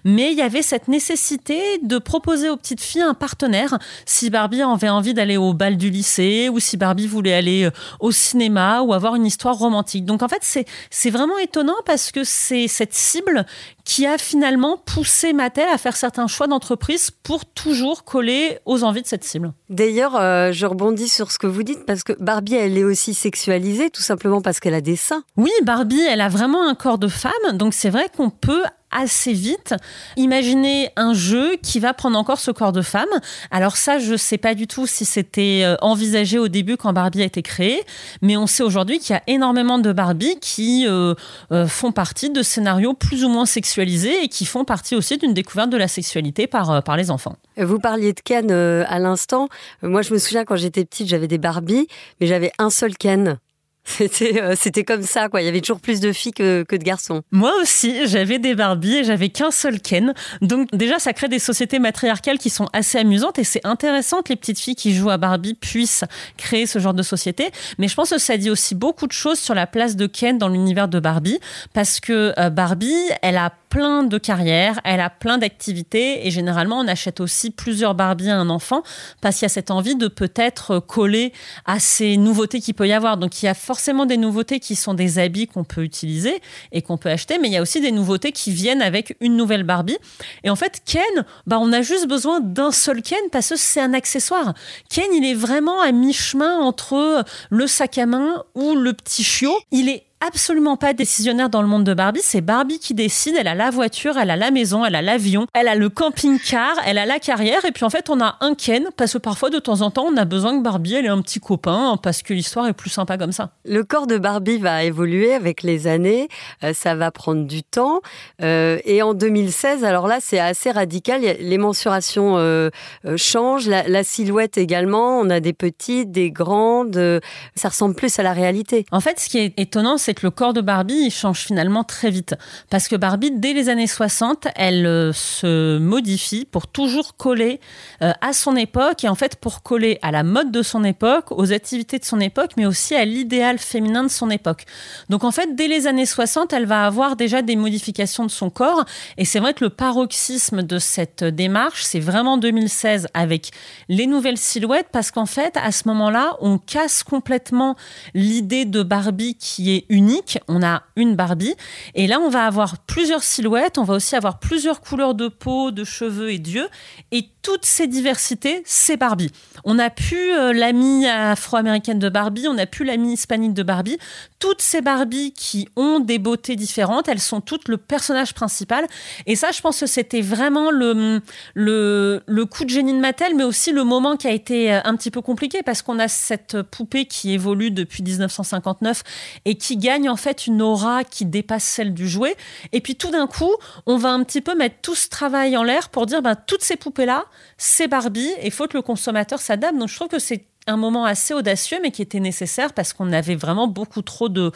mais 0.04 0.32
il 0.32 0.38
y 0.38 0.42
avait 0.42 0.64
cette 0.64 0.88
nécessité 0.88 1.62
de 1.84 2.00
proposer 2.00 2.50
aux 2.50 2.58
petites 2.58 2.82
filles 2.82 3.04
un 3.04 3.14
partenaire 3.14 3.78
si 4.06 4.30
Barbie 4.30 4.64
avait 4.64 4.90
envie 4.90 5.14
d'aller 5.14 5.38
au 5.38 5.54
bal 5.54 5.78
du 5.78 5.92
lycée 5.92 6.50
ou 6.52 6.60
si 6.60 6.76
Barbie 6.76 7.08
voulait 7.08 7.34
aller 7.34 7.66
euh, 7.66 7.72
au 8.00 8.12
cinéma 8.12 8.82
ou 8.82 8.94
avoir 8.94 9.16
une 9.16 9.26
histoire 9.26 9.58
romantique. 9.58 10.06
Donc 10.06 10.24
en 10.24 10.28
fait, 10.28 10.66
c'est 10.90 11.10
vraiment 11.10 11.38
étonnant 11.38 11.76
parce 11.86 12.12
que 12.12 12.24
c'est 12.24 12.68
cette 12.68 12.94
cible 12.94 13.46
qui 13.86 14.06
a 14.08 14.18
finalement 14.18 14.78
poussé 14.78 15.32
Mattel 15.32 15.70
à 15.72 15.78
faire 15.78 15.96
certains 15.96 16.28
choix 16.28 16.48
d'entreprise 16.48 17.12
pour 17.12 17.46
toujours 17.46 18.04
coller 18.04 18.58
aux 18.66 18.84
envies 18.84 19.04
de 19.04 19.08
cette 19.08 19.24
cible. 19.24 19.54
D'ailleurs, 19.70 20.16
euh, 20.16 20.52
je 20.52 20.66
rebondis 20.66 21.08
sur 21.08 21.32
ce 21.32 21.38
que 21.38 21.48
vous 21.48 21.64
dites 21.64 21.86
parce 21.86 22.04
que 22.04 22.14
Barbie, 22.20 22.56
elle 22.56 22.78
est 22.78 22.84
aussi 22.84 23.14
sexualisée 23.14 23.92
tout 23.92 24.02
simplement 24.02 24.42
parce 24.42 24.60
qu'elle 24.60 24.74
a 24.74 24.82
des 24.82 24.96
seins. 24.96 25.24
Oui, 25.38 25.52
Barbie, 25.64 26.02
elle 26.02 26.22
a 26.22 26.30
vraiment 26.30 26.68
un 26.68 26.74
corps 26.76 26.98
de 26.98 27.08
femme, 27.08 27.32
donc 27.54 27.74
c'est 27.74 27.92
vrai 27.92 28.10
qu'on 28.16 28.32
peut 28.32 28.64
assez 28.92 29.34
vite. 29.34 29.74
Imaginez 30.16 30.90
un 30.96 31.14
jeu 31.14 31.58
qui 31.62 31.80
va 31.80 31.94
prendre 31.94 32.18
encore 32.18 32.40
ce 32.40 32.52
corps 32.52 32.72
de 32.72 32.82
femme. 32.82 33.10
Alors 33.52 33.78
ça, 33.78 34.00
je 34.00 34.14
ne 34.14 34.18
sais 34.18 34.38
pas 34.38 34.56
du 34.56 34.68
tout 34.68 34.88
si 34.88 35.06
c'était 35.06 35.62
euh, 35.64 35.76
envisagé 35.82 36.40
au 36.40 36.48
début 36.48 36.78
quand 36.78 36.94
Barbie 36.94 37.22
a 37.22 37.26
été 37.26 37.42
créée, 37.42 37.84
mais 38.22 38.38
on 38.38 38.48
sait 38.48 38.64
aujourd'hui 38.64 39.00
qu'il 39.00 39.14
y 39.14 39.18
a 39.18 39.24
énormément 39.28 39.80
de 39.80 39.92
Barbie 39.92 40.38
qui 40.40 40.86
euh, 40.88 41.14
euh, 41.52 41.68
font 41.68 41.92
partie 41.92 42.30
de 42.30 42.42
scénarios 42.42 42.94
plus 42.94 43.24
ou 43.24 43.30
moins 43.30 43.46
sexualisés 43.46 44.24
et 44.24 44.28
qui 44.28 44.46
font 44.46 44.66
partie 44.66 44.96
aussi 44.96 45.18
d'une 45.18 45.34
découverte 45.34 45.70
de 45.70 45.78
la 45.78 45.88
sexualité 45.88 46.48
par, 46.48 46.84
par 46.84 46.98
les 46.98 47.12
enfants. 47.12 47.36
Vous 47.58 47.80
parliez 47.80 48.14
de 48.14 48.20
Ken 48.20 48.52
à 48.52 49.00
l'instant. 49.00 49.50
Moi, 49.82 50.02
je 50.02 50.14
me 50.14 50.18
souviens 50.18 50.46
quand 50.46 50.56
j'étais 50.56 50.86
petite, 50.86 51.08
j'avais 51.08 51.28
des 51.28 51.38
Barbie, 51.38 51.88
mais 52.20 52.28
j'avais 52.28 52.52
un 52.60 52.70
seul 52.70 52.96
Ken. 52.98 53.40
C'était 53.98 54.42
euh, 54.42 54.56
c'était 54.58 54.84
comme 54.84 55.04
ça 55.04 55.30
quoi. 55.30 55.42
Il 55.42 55.46
y 55.46 55.48
avait 55.48 55.62
toujours 55.62 55.80
plus 55.80 56.00
de 56.00 56.12
filles 56.12 56.34
que, 56.34 56.64
que 56.64 56.76
de 56.76 56.84
garçons. 56.84 57.22
Moi 57.32 57.52
aussi, 57.62 58.08
j'avais 58.08 58.40
des 58.40 58.56
Barbie 58.56 58.96
et 58.96 59.04
j'avais 59.04 59.30
qu'un 59.30 59.52
seul 59.52 59.80
Ken. 59.80 60.14
Donc 60.42 60.70
déjà, 60.74 60.98
ça 60.98 61.14
crée 61.14 61.28
des 61.28 61.40
sociétés 61.40 61.78
matriarcales 61.78 62.40
qui 62.40 62.50
sont 62.50 62.68
assez 62.74 62.98
amusantes 62.98 63.38
et 63.38 63.44
c'est 63.44 63.66
intéressant 63.66 64.22
que 64.24 64.30
les 64.30 64.36
petites 64.36 64.60
filles 64.60 64.76
qui 64.76 64.96
jouent 64.96 65.12
à 65.12 65.18
Barbie 65.18 65.54
puissent 65.54 66.04
créer 66.38 66.66
ce 66.66 66.80
genre 66.80 66.96
de 66.96 67.04
société. 67.04 67.52
Mais 67.78 67.88
je 67.88 67.96
pense 67.96 68.10
que 68.10 68.18
ça 68.18 68.38
dit 68.38 68.50
aussi 68.50 68.74
beaucoup 68.74 69.06
de 69.06 69.12
choses 69.12 69.40
sur 69.40 69.54
la 69.54 69.68
place 69.68 69.96
de 69.96 70.08
Ken 70.08 70.38
dans 70.38 70.50
l'univers 70.50 70.88
de 70.88 71.00
Barbie 71.00 71.40
parce 71.74 72.00
que 72.00 72.34
euh, 72.40 72.50
Barbie, 72.50 72.92
elle 73.22 73.38
a 73.38 73.52
plein 73.70 74.04
de 74.04 74.18
carrières, 74.18 74.80
elle 74.84 75.00
a 75.00 75.10
plein 75.10 75.38
d'activités 75.38 76.26
et 76.28 76.32
généralement 76.32 76.80
on 76.80 76.88
achète 76.88 77.20
aussi 77.20 77.52
plusieurs 77.52 77.96
Barbie 77.96 78.30
à 78.30 78.38
un 78.38 78.50
enfant 78.50 78.84
parce 79.22 79.36
qu'il 79.36 79.44
y 79.44 79.46
a 79.48 79.50
cette 79.50 79.72
envie 79.72 79.96
de 79.96 80.08
peut-être 80.08 80.80
coller 80.80 81.34
à 81.66 81.80
ces 81.80 82.18
nouveautés 82.18 82.62
qu'il 82.62 82.74
peut 82.74 82.88
y 82.88 82.94
avoir. 82.94 83.18
Donc 83.18 83.42
il 83.42 83.46
y 83.46 83.50
a 83.50 83.54
forcément 83.54 84.06
des 84.06 84.18
nouveautés 84.18 84.60
qui 84.60 84.76
sont 84.76 84.94
des 84.94 85.20
habits 85.20 85.48
qu'on 85.48 85.64
peut 85.64 85.84
utiliser 85.84 86.42
et 86.72 86.82
qu'on 86.82 86.98
peut 86.98 87.10
acheter, 87.10 87.38
mais 87.40 87.48
il 87.48 87.54
y 87.54 87.58
a 87.58 87.62
aussi 87.62 87.82
des 87.82 87.92
nouveautés 87.92 88.32
qui 88.32 88.52
viennent 88.52 88.82
avec 88.82 89.16
une 89.20 89.36
nouvelle 89.36 89.64
Barbie. 89.64 89.98
Et 90.44 90.50
en 90.50 90.56
fait, 90.56 90.82
Ken, 90.86 91.04
bah, 91.48 91.58
on 91.60 91.72
a 91.74 91.82
juste 91.82 92.08
besoin 92.08 92.40
d'un 92.40 92.72
seul 92.72 93.02
Ken 93.02 93.20
parce 93.32 93.50
que 93.50 93.56
c'est 93.56 93.82
un 93.82 93.94
accessoire. 93.94 94.54
Ken, 94.90 95.06
il 95.14 95.26
est 95.26 95.34
vraiment 95.34 95.82
à 95.82 95.92
mi-chemin 95.92 96.60
entre 96.60 97.24
le 97.50 97.68
sac 97.68 97.98
à 97.98 98.06
main 98.06 98.44
ou 98.56 98.76
le 98.76 98.94
petit 98.94 99.24
chiot. 99.24 99.58
Il 99.72 99.90
est 99.90 100.05
absolument 100.26 100.78
pas 100.78 100.94
décisionnaire 100.94 101.50
dans 101.50 101.62
le 101.62 101.68
monde 101.68 101.84
de 101.84 101.94
Barbie. 101.94 102.22
C'est 102.24 102.42
Barbie 102.42 102.80
qui 102.80 102.94
décide. 102.94 103.36
Elle 103.38 103.48
a 103.48 103.56
la 103.56 103.70
voiture, 103.70 104.18
elle 104.18 104.30
a 104.30 104.36
la 104.36 104.52
maison, 104.52 104.86
elle 104.86 104.96
a 104.96 105.02
l'avion, 105.02 105.46
elle 105.54 105.68
a 105.68 105.76
le 105.76 105.90
camping-car, 105.90 106.76
elle 106.86 106.98
a 106.98 107.06
la 107.06 107.20
carrière. 107.20 107.66
Et 107.66 107.72
puis 107.72 107.84
en 107.84 107.90
fait, 107.90 108.10
on 108.10 108.22
a 108.22 108.38
un 108.42 108.56
Ken 108.56 108.88
parce 108.98 109.14
que 109.14 109.18
parfois, 109.18 109.50
de 109.50 109.60
temps 109.60 109.82
en 109.82 109.92
temps, 109.92 110.06
on 110.12 110.18
a 110.18 110.26
besoin 110.26 110.58
que 110.58 110.64
Barbie 110.64 110.96
elle 110.96 111.06
ait 111.06 111.10
un 111.10 111.22
petit 111.22 111.40
copain 111.40 111.98
parce 112.02 112.22
que 112.22 112.34
l'histoire 112.34 112.68
est 112.68 112.74
plus 112.74 112.90
sympa 112.90 113.18
comme 113.18 113.32
ça. 113.32 113.52
Le 113.66 113.84
corps 113.84 114.08
de 114.08 114.18
Barbie 114.18 114.58
va 114.58 114.84
évoluer 114.84 115.34
avec 115.34 115.64
les 115.64 115.88
années. 115.88 116.28
Euh, 116.64 116.74
ça 116.74 116.96
va 116.96 117.12
prendre 117.12 117.46
du 117.46 117.64
temps. 117.64 118.02
Euh, 118.42 118.80
et 118.86 119.02
en 119.02 119.14
2016, 119.14 119.84
alors 119.84 120.08
là, 120.08 120.20
c'est 120.22 120.40
assez 120.40 120.72
radical. 120.72 121.22
Les 121.22 121.58
mensurations 121.58 122.38
euh, 122.38 122.70
changent, 123.16 123.68
la, 123.68 123.88
la, 123.88 124.04
silhouette 124.04 124.58
également. 124.58 125.20
On 125.20 125.30
a 125.30 125.40
des 125.40 125.54
petites, 125.54 126.12
des 126.12 126.32
grandes. 126.32 127.22
ça 127.56 127.70
ressemble 127.70 127.96
plus 127.96 128.18
à 128.20 128.24
la 128.24 128.34
réalité. 128.34 128.86
En 128.92 129.00
fait, 129.00 129.20
ce 129.20 129.30
qui 129.30 129.40
est 129.40 129.54
étonnant, 129.58 129.98
c'est 130.06 130.14
que 130.14 130.26
le 130.26 130.30
corps 130.30 130.54
de 130.54 130.62
Barbie, 130.62 131.06
il 131.08 131.12
change 131.12 131.40
finalement 131.40 131.84
très 131.84 132.12
vite. 132.12 132.36
Parce 132.70 132.88
que 132.88 132.96
Barbie, 132.96 133.32
dès 133.32 133.54
les 133.54 133.70
années 133.70 133.88
60, 133.88 134.48
elle 134.56 134.86
euh, 134.86 135.12
se 135.14 135.80
modifie 135.80 136.46
pour 136.46 136.68
toujours 136.68 137.18
coller 137.18 137.60
euh, 138.04 138.14
à 138.22 138.32
son 138.32 138.56
époque 138.56 139.04
et 139.04 139.10
en 139.10 139.16
fait 139.16 139.36
pour 139.36 139.64
coller 139.64 139.98
à 140.04 140.12
la 140.12 140.22
mode 140.22 140.52
de 140.52 140.62
son 140.62 140.84
époque, 140.84 141.32
aux 141.32 141.52
activités 141.52 141.98
de 141.98 142.06
son 142.06 142.20
époque, 142.20 142.52
mais 142.56 142.68
aussi 142.68 142.94
à 142.94 143.04
l'idéal 143.04 143.58
féminin 143.58 144.04
de 144.04 144.10
son 144.10 144.30
époque. 144.30 144.66
Donc 145.10 145.24
en 145.24 145.32
fait, 145.32 145.56
dès 145.56 145.68
les 145.68 145.88
années 145.88 146.06
60, 146.06 146.54
elle 146.54 146.68
va 146.68 146.86
avoir 146.86 147.16
déjà 147.16 147.42
des 147.42 147.56
modifications 147.56 148.26
de 148.26 148.32
son 148.32 148.52
corps. 148.52 148.86
Et 149.18 149.26
c'est 149.26 149.40
vrai 149.40 149.56
que 149.56 149.64
le 149.64 149.72
paroxysme 149.72 150.62
de 150.62 150.78
cette 150.78 151.24
démarche, 151.24 151.84
c'est 151.84 152.00
vraiment 152.00 152.38
2016 152.38 153.08
avec 153.16 153.50
les 153.90 154.06
nouvelles 154.06 154.38
silhouettes 154.38 154.90
parce 154.92 155.10
qu'en 155.10 155.26
fait, 155.26 155.58
à 155.58 155.72
ce 155.72 155.88
moment-là, 155.88 156.38
on 156.42 156.60
casse 156.60 157.02
complètement 157.02 157.76
l'idée 158.14 158.66
de 158.66 158.84
Barbie 158.84 159.34
qui 159.34 159.76
est 159.76 159.86
unique. 159.96 160.40
On 160.48 160.62
a 160.62 160.84
une 160.96 161.16
Barbie. 161.16 161.56
Et 161.96 162.08
là, 162.08 162.20
on 162.20 162.30
va 162.30 162.46
avoir 162.46 162.80
plusieurs 162.80 163.24
silhouettes. 163.24 163.78
On 163.78 163.84
va 163.84 163.96
aussi 163.96 164.16
avoir 164.16 164.40
plusieurs 164.40 164.82
couleurs 164.82 165.16
de 165.16 165.28
peau, 165.28 165.72
de 165.72 165.84
cheveux 165.84 166.32
et 166.32 166.38
d'yeux. 166.38 166.68
Et 167.12 167.30
toutes 167.42 167.66
ces 167.66 167.86
diversités, 167.86 168.64
c'est 168.66 168.98
Barbie. 168.98 169.32
On 169.66 169.76
n'a 169.76 169.92
plus 169.92 170.32
euh, 170.32 170.52
l'amie 170.52 171.06
afro-américaine 171.06 172.00
de 172.00 172.10
Barbie, 172.10 172.48
on 172.48 172.56
n'a 172.56 172.66
plus 172.66 172.86
l'amie 172.86 173.14
hispanique 173.14 173.54
de 173.54 173.62
Barbie. 173.62 174.00
Toutes 174.40 174.64
ces 174.64 174.82
Barbies 174.82 175.32
qui 175.32 175.70
ont 175.76 176.00
des 176.00 176.18
beautés 176.18 176.56
différentes, 176.56 177.08
elles 177.08 177.20
sont 177.20 177.42
toutes 177.42 177.68
le 177.68 177.78
personnage 177.78 178.34
principal. 178.34 178.88
Et 179.28 179.36
ça, 179.36 179.52
je 179.52 179.62
pense 179.62 179.80
que 179.80 179.86
c'était 179.86 180.22
vraiment 180.22 180.72
le, 180.72 181.22
le, 181.54 182.24
le 182.26 182.46
coup 182.46 182.66
de 182.66 182.70
génie 182.72 182.94
de 182.94 183.00
Mattel, 183.00 183.36
mais 183.36 183.44
aussi 183.44 183.72
le 183.72 183.84
moment 183.84 184.18
qui 184.18 184.28
a 184.28 184.32
été 184.32 184.74
euh, 184.74 184.80
un 184.84 184.96
petit 184.96 185.12
peu 185.12 185.22
compliqué 185.22 185.62
parce 185.62 185.84
qu'on 185.84 186.00
a 186.00 186.08
cette 186.08 186.64
poupée 186.64 187.06
qui 187.06 187.32
évolue 187.32 187.70
depuis 187.70 188.02
1959 188.02 189.04
et 189.46 189.56
qui 189.56 189.78
gagne 189.86 190.10
en 190.10 190.16
fait 190.16 190.48
une 190.48 190.62
aura 190.62 191.04
qui 191.04 191.26
dépasse 191.26 191.64
celle 191.64 191.94
du 191.94 192.08
jouet. 192.08 192.36
Et 192.72 192.82
puis 192.82 192.96
tout 192.96 193.12
d'un 193.12 193.28
coup, 193.28 193.54
on 193.86 193.98
va 193.98 194.10
un 194.10 194.24
petit 194.24 194.42
peu 194.42 194.56
mettre 194.56 194.78
tout 194.82 194.96
ce 194.96 195.10
travail 195.10 195.56
en 195.58 195.64
l'air 195.64 195.90
pour 195.90 196.06
dire, 196.06 196.22
ben, 196.22 196.36
toutes 196.36 196.64
ces 196.64 196.76
poupées-là, 196.76 197.26
c'est 197.58 197.88
Barbie 197.88 198.32
et 198.42 198.50
faut 198.50 198.68
que 198.68 198.78
le 198.78 198.82
consommateur 198.82 199.40
s'adapte. 199.40 199.78
Donc 199.78 199.90
je 199.90 199.96
trouve 199.96 200.08
que 200.08 200.20
c'est 200.20 200.46
un 200.68 200.78
moment 200.78 201.06
assez 201.06 201.34
audacieux, 201.34 201.78
mais 201.82 201.92
qui 201.92 202.02
était 202.02 202.20
nécessaire 202.20 202.74
parce 202.74 202.94
qu'on 202.94 203.12
avait 203.14 203.36
vraiment 203.36 203.68
beaucoup 203.68 204.02
trop 204.02 204.30
de, 204.30 204.52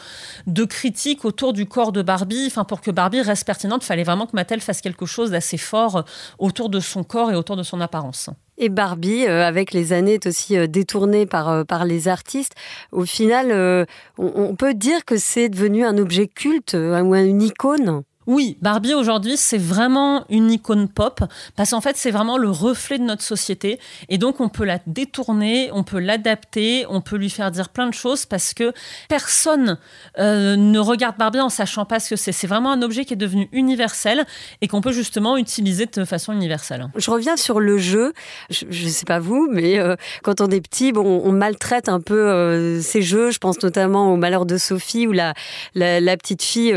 de 0.48 0.65
critiques 0.65 1.24
autour 1.24 1.53
du 1.53 1.67
corps 1.67 1.91
de 1.91 2.01
Barbie. 2.01 2.45
Enfin, 2.48 2.63
pour 2.63 2.81
que 2.81 2.89
Barbie 2.91 3.21
reste 3.21 3.45
pertinente, 3.45 3.83
il 3.83 3.88
fallait 3.88 4.03
vraiment 4.03 4.25
que 4.25 4.36
Mattel 4.36 4.62
fasse 4.62 4.81
quelque 4.81 5.05
chose 5.05 5.31
d'assez 5.31 5.57
fort 5.57 6.05
autour 6.39 6.69
de 6.69 6.79
son 6.79 7.03
corps 7.03 7.31
et 7.31 7.36
autour 7.36 7.55
de 7.55 7.63
son 7.63 7.79
apparence. 7.79 8.29
Et 8.61 8.67
Barbie, 8.67 9.25
euh, 9.25 9.47
avec 9.47 9.71
les 9.71 9.93
années, 9.93 10.15
est 10.15 10.27
aussi 10.27 10.57
euh, 10.57 10.67
détournée 10.67 11.25
par, 11.25 11.47
euh, 11.47 11.63
par 11.63 11.85
les 11.85 12.09
artistes. 12.09 12.55
Au 12.91 13.05
final, 13.05 13.87
on, 14.17 14.31
on 14.35 14.55
peut 14.55 14.73
dire 14.73 15.05
que 15.05 15.15
c'est 15.15 15.47
devenu 15.47 15.85
un 15.85 15.97
objet 15.97 16.27
culte 16.27 16.73
ou 16.73 17.15
une 17.15 17.41
icône. 17.41 18.03
Oui, 18.29 18.57
Barbie 18.62 18.93
aujourd'hui, 18.93 19.38
c'est 19.38 19.57
vraiment 19.57 20.24
une 20.29 20.51
icône 20.51 20.88
pop 20.88 21.24
parce 21.55 21.71
qu'en 21.71 21.81
fait, 21.81 21.98
c'est 21.98 22.12
vraiment 22.12 22.38
le 22.38 22.51
reflet 22.51 23.00
de 23.00 23.03
notre 23.03 23.24
société 23.24 23.79
et 24.07 24.19
donc 24.19 24.39
on 24.39 24.50
peut 24.50 24.65
la 24.65 24.77
détourner, 24.86 25.71
on 25.74 25.83
peut 25.83 25.98
l'adapter, 25.98 26.86
on 26.89 27.01
peut 27.01 27.15
lui 27.15 27.31
faire 27.31 27.50
dire 27.50 27.69
plein 27.69 27.88
de 27.88 27.93
choses 27.95 28.27
parce 28.27 28.53
que 28.53 28.71
personne 29.07 29.79
euh, 30.19 30.55
ne 30.55 30.77
regarde 30.77 31.17
Barbie 31.17 31.39
en 31.39 31.50
sachant 31.50 31.86
pas 31.86 32.00
ce 32.00 32.12
que 32.12 32.15
c'est. 32.15 32.31
C'est 32.31 32.45
vraiment 32.45 32.71
un 32.71 32.83
objet 32.83 33.03
qui 33.03 33.13
est 33.13 33.17
devenu 33.17 33.50
universel 33.51 34.27
et 34.62 34.67
qu'on 34.67 34.81
peut 34.81 34.91
justement 34.91 35.36
utiliser 35.36 35.88
de 35.88 36.05
façon 36.05 36.31
universelle. 36.31 36.88
Je 36.98 37.09
reviens 37.09 37.36
sur 37.36 37.59
le 37.59 37.79
jeu. 37.79 38.13
Je, 38.51 38.65
ne 38.67 38.89
sais 38.89 39.05
pas 39.05 39.17
vous, 39.17 39.50
mais 39.51 39.79
euh, 39.79 39.95
quand 40.21 40.39
on 40.39 40.50
est 40.51 40.62
petit, 40.62 40.91
bon, 40.91 41.24
on 41.25 41.31
maltraite 41.31 41.89
un 41.89 42.00
peu 42.00 42.29
euh, 42.29 42.79
ces 42.79 43.01
jeux. 43.01 43.31
Je 43.31 43.39
pense 43.39 43.63
notamment 43.63 44.13
au 44.13 44.17
Malheur 44.17 44.45
de 44.45 44.59
Sophie 44.59 45.07
où 45.07 45.13
la, 45.13 45.33
petite 45.74 46.43
fille 46.43 46.75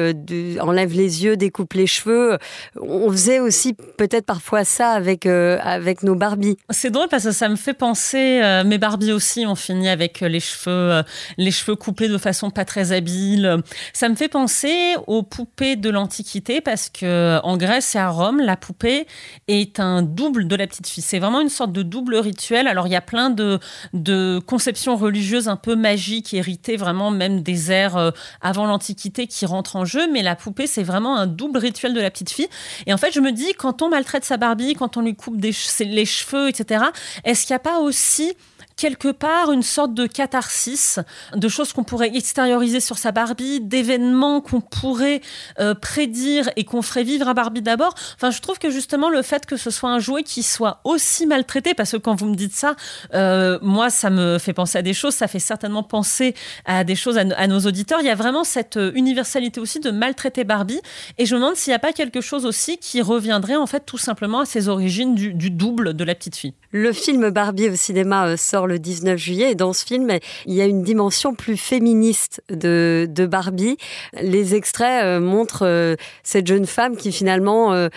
enlève 0.58 0.94
les 0.94 1.24
yeux 1.24 1.36
découpe 1.42 1.72
les 1.72 1.88
cheveux. 1.88 2.38
On 2.80 3.10
faisait 3.10 3.40
aussi 3.40 3.74
peut-être 3.74 4.26
parfois 4.26 4.64
ça 4.64 4.92
avec, 4.92 5.26
euh, 5.26 5.58
avec 5.62 6.04
nos 6.04 6.14
Barbies. 6.14 6.56
C'est 6.70 6.90
drôle 6.90 7.08
parce 7.08 7.24
que 7.24 7.32
ça 7.32 7.48
me 7.48 7.56
fait 7.56 7.74
penser, 7.74 8.40
euh, 8.42 8.62
mes 8.62 8.78
Barbies 8.78 9.12
aussi 9.12 9.44
ont 9.44 9.56
fini 9.56 9.88
avec 9.88 10.20
les 10.20 10.38
cheveux, 10.38 10.70
euh, 10.70 11.02
les 11.38 11.50
cheveux 11.50 11.74
coupés 11.74 12.08
de 12.08 12.18
façon 12.18 12.50
pas 12.50 12.64
très 12.64 12.92
habile. 12.92 13.62
Ça 13.92 14.08
me 14.08 14.14
fait 14.14 14.28
penser 14.28 14.94
aux 15.08 15.24
poupées 15.24 15.74
de 15.74 15.90
l'Antiquité 15.90 16.60
parce 16.60 16.88
que 16.88 17.40
en 17.42 17.56
Grèce 17.56 17.96
et 17.96 17.98
à 17.98 18.08
Rome, 18.08 18.40
la 18.40 18.56
poupée 18.56 19.06
est 19.48 19.80
un 19.80 20.02
double 20.02 20.46
de 20.46 20.54
la 20.54 20.68
petite 20.68 20.86
fille. 20.86 21.02
C'est 21.02 21.18
vraiment 21.18 21.40
une 21.40 21.48
sorte 21.48 21.72
de 21.72 21.82
double 21.82 22.14
rituel. 22.16 22.68
Alors 22.68 22.86
il 22.86 22.92
y 22.92 22.96
a 22.96 23.00
plein 23.00 23.30
de, 23.30 23.58
de 23.94 24.40
conceptions 24.46 24.96
religieuses 24.96 25.48
un 25.48 25.56
peu 25.56 25.74
magiques, 25.74 26.34
héritées 26.34 26.76
vraiment 26.76 27.10
même 27.10 27.42
des 27.42 27.72
ères 27.72 28.12
avant 28.40 28.66
l'Antiquité 28.66 29.26
qui 29.26 29.44
rentrent 29.44 29.74
en 29.74 29.84
jeu, 29.84 30.08
mais 30.12 30.22
la 30.22 30.36
poupée 30.36 30.68
c'est 30.68 30.84
vraiment 30.84 31.16
un 31.16 31.31
double 31.32 31.58
rituel 31.58 31.94
de 31.94 32.00
la 32.00 32.10
petite 32.10 32.30
fille. 32.30 32.48
Et 32.86 32.94
en 32.94 32.98
fait, 32.98 33.12
je 33.12 33.20
me 33.20 33.32
dis, 33.32 33.52
quand 33.54 33.82
on 33.82 33.88
maltraite 33.88 34.24
sa 34.24 34.36
Barbie, 34.36 34.74
quand 34.74 34.96
on 34.96 35.00
lui 35.00 35.14
coupe 35.14 35.38
des 35.38 35.52
les 35.80 36.06
cheveux, 36.06 36.48
etc., 36.48 36.84
est-ce 37.24 37.46
qu'il 37.46 37.54
n'y 37.54 37.56
a 37.56 37.60
pas 37.60 37.78
aussi 37.80 38.34
quelque 38.82 39.12
part 39.12 39.52
une 39.52 39.62
sorte 39.62 39.94
de 39.94 40.08
catharsis, 40.08 40.98
de 41.36 41.48
choses 41.48 41.72
qu'on 41.72 41.84
pourrait 41.84 42.10
extérioriser 42.16 42.80
sur 42.80 42.98
sa 42.98 43.12
Barbie, 43.12 43.60
d'événements 43.60 44.40
qu'on 44.40 44.60
pourrait 44.60 45.20
euh, 45.60 45.72
prédire 45.74 46.50
et 46.56 46.64
qu'on 46.64 46.82
ferait 46.82 47.04
vivre 47.04 47.28
à 47.28 47.34
Barbie 47.34 47.62
d'abord. 47.62 47.94
Enfin, 48.16 48.32
je 48.32 48.40
trouve 48.40 48.58
que 48.58 48.70
justement 48.70 49.08
le 49.08 49.22
fait 49.22 49.46
que 49.46 49.56
ce 49.56 49.70
soit 49.70 49.90
un 49.90 50.00
jouet 50.00 50.24
qui 50.24 50.42
soit 50.42 50.80
aussi 50.82 51.26
maltraité, 51.26 51.74
parce 51.74 51.92
que 51.92 51.96
quand 51.98 52.16
vous 52.16 52.26
me 52.26 52.34
dites 52.34 52.56
ça, 52.56 52.74
euh, 53.14 53.56
moi, 53.62 53.88
ça 53.88 54.10
me 54.10 54.38
fait 54.38 54.52
penser 54.52 54.78
à 54.78 54.82
des 54.82 54.94
choses, 54.94 55.14
ça 55.14 55.28
fait 55.28 55.38
certainement 55.38 55.84
penser 55.84 56.34
à 56.64 56.82
des 56.82 56.96
choses 56.96 57.18
à, 57.18 57.24
no- 57.24 57.36
à 57.38 57.46
nos 57.46 57.60
auditeurs. 57.60 58.00
Il 58.00 58.06
y 58.06 58.10
a 58.10 58.16
vraiment 58.16 58.42
cette 58.42 58.78
euh, 58.78 58.90
universalité 58.96 59.60
aussi 59.60 59.78
de 59.78 59.92
maltraiter 59.92 60.42
Barbie, 60.42 60.80
et 61.18 61.26
je 61.26 61.36
me 61.36 61.40
demande 61.40 61.54
s'il 61.54 61.70
n'y 61.70 61.76
a 61.76 61.78
pas 61.78 61.92
quelque 61.92 62.20
chose 62.20 62.44
aussi 62.46 62.78
qui 62.78 63.00
reviendrait 63.00 63.54
en 63.54 63.68
fait 63.68 63.84
tout 63.86 63.98
simplement 64.08 64.40
à 64.40 64.44
ses 64.44 64.68
origines 64.68 65.14
du, 65.14 65.32
du 65.34 65.50
double 65.50 65.94
de 65.94 66.02
la 66.02 66.16
petite 66.16 66.34
fille. 66.34 66.54
Le 66.72 66.92
film 66.92 67.30
Barbie 67.30 67.68
au 67.68 67.76
cinéma 67.76 68.36
sort 68.36 68.66
le 68.66 68.71
19 68.78 69.18
juillet 69.18 69.52
et 69.52 69.54
dans 69.54 69.72
ce 69.72 69.84
film, 69.84 70.08
il 70.46 70.54
y 70.54 70.60
a 70.60 70.66
une 70.66 70.82
dimension 70.82 71.34
plus 71.34 71.56
féministe 71.56 72.42
de, 72.50 73.06
de 73.08 73.26
Barbie. 73.26 73.76
Les 74.20 74.54
extraits 74.54 75.04
euh, 75.04 75.20
montrent 75.20 75.66
euh, 75.66 75.96
cette 76.22 76.46
jeune 76.46 76.66
femme 76.66 76.96
qui 76.96 77.12
finalement 77.12 77.72
euh, 77.72 77.88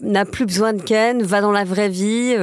n'a 0.00 0.24
plus 0.24 0.46
besoin 0.46 0.72
de 0.72 0.82
Ken, 0.82 1.22
va 1.22 1.40
dans 1.40 1.52
la 1.52 1.64
vraie 1.64 1.88
vie. 1.88 2.34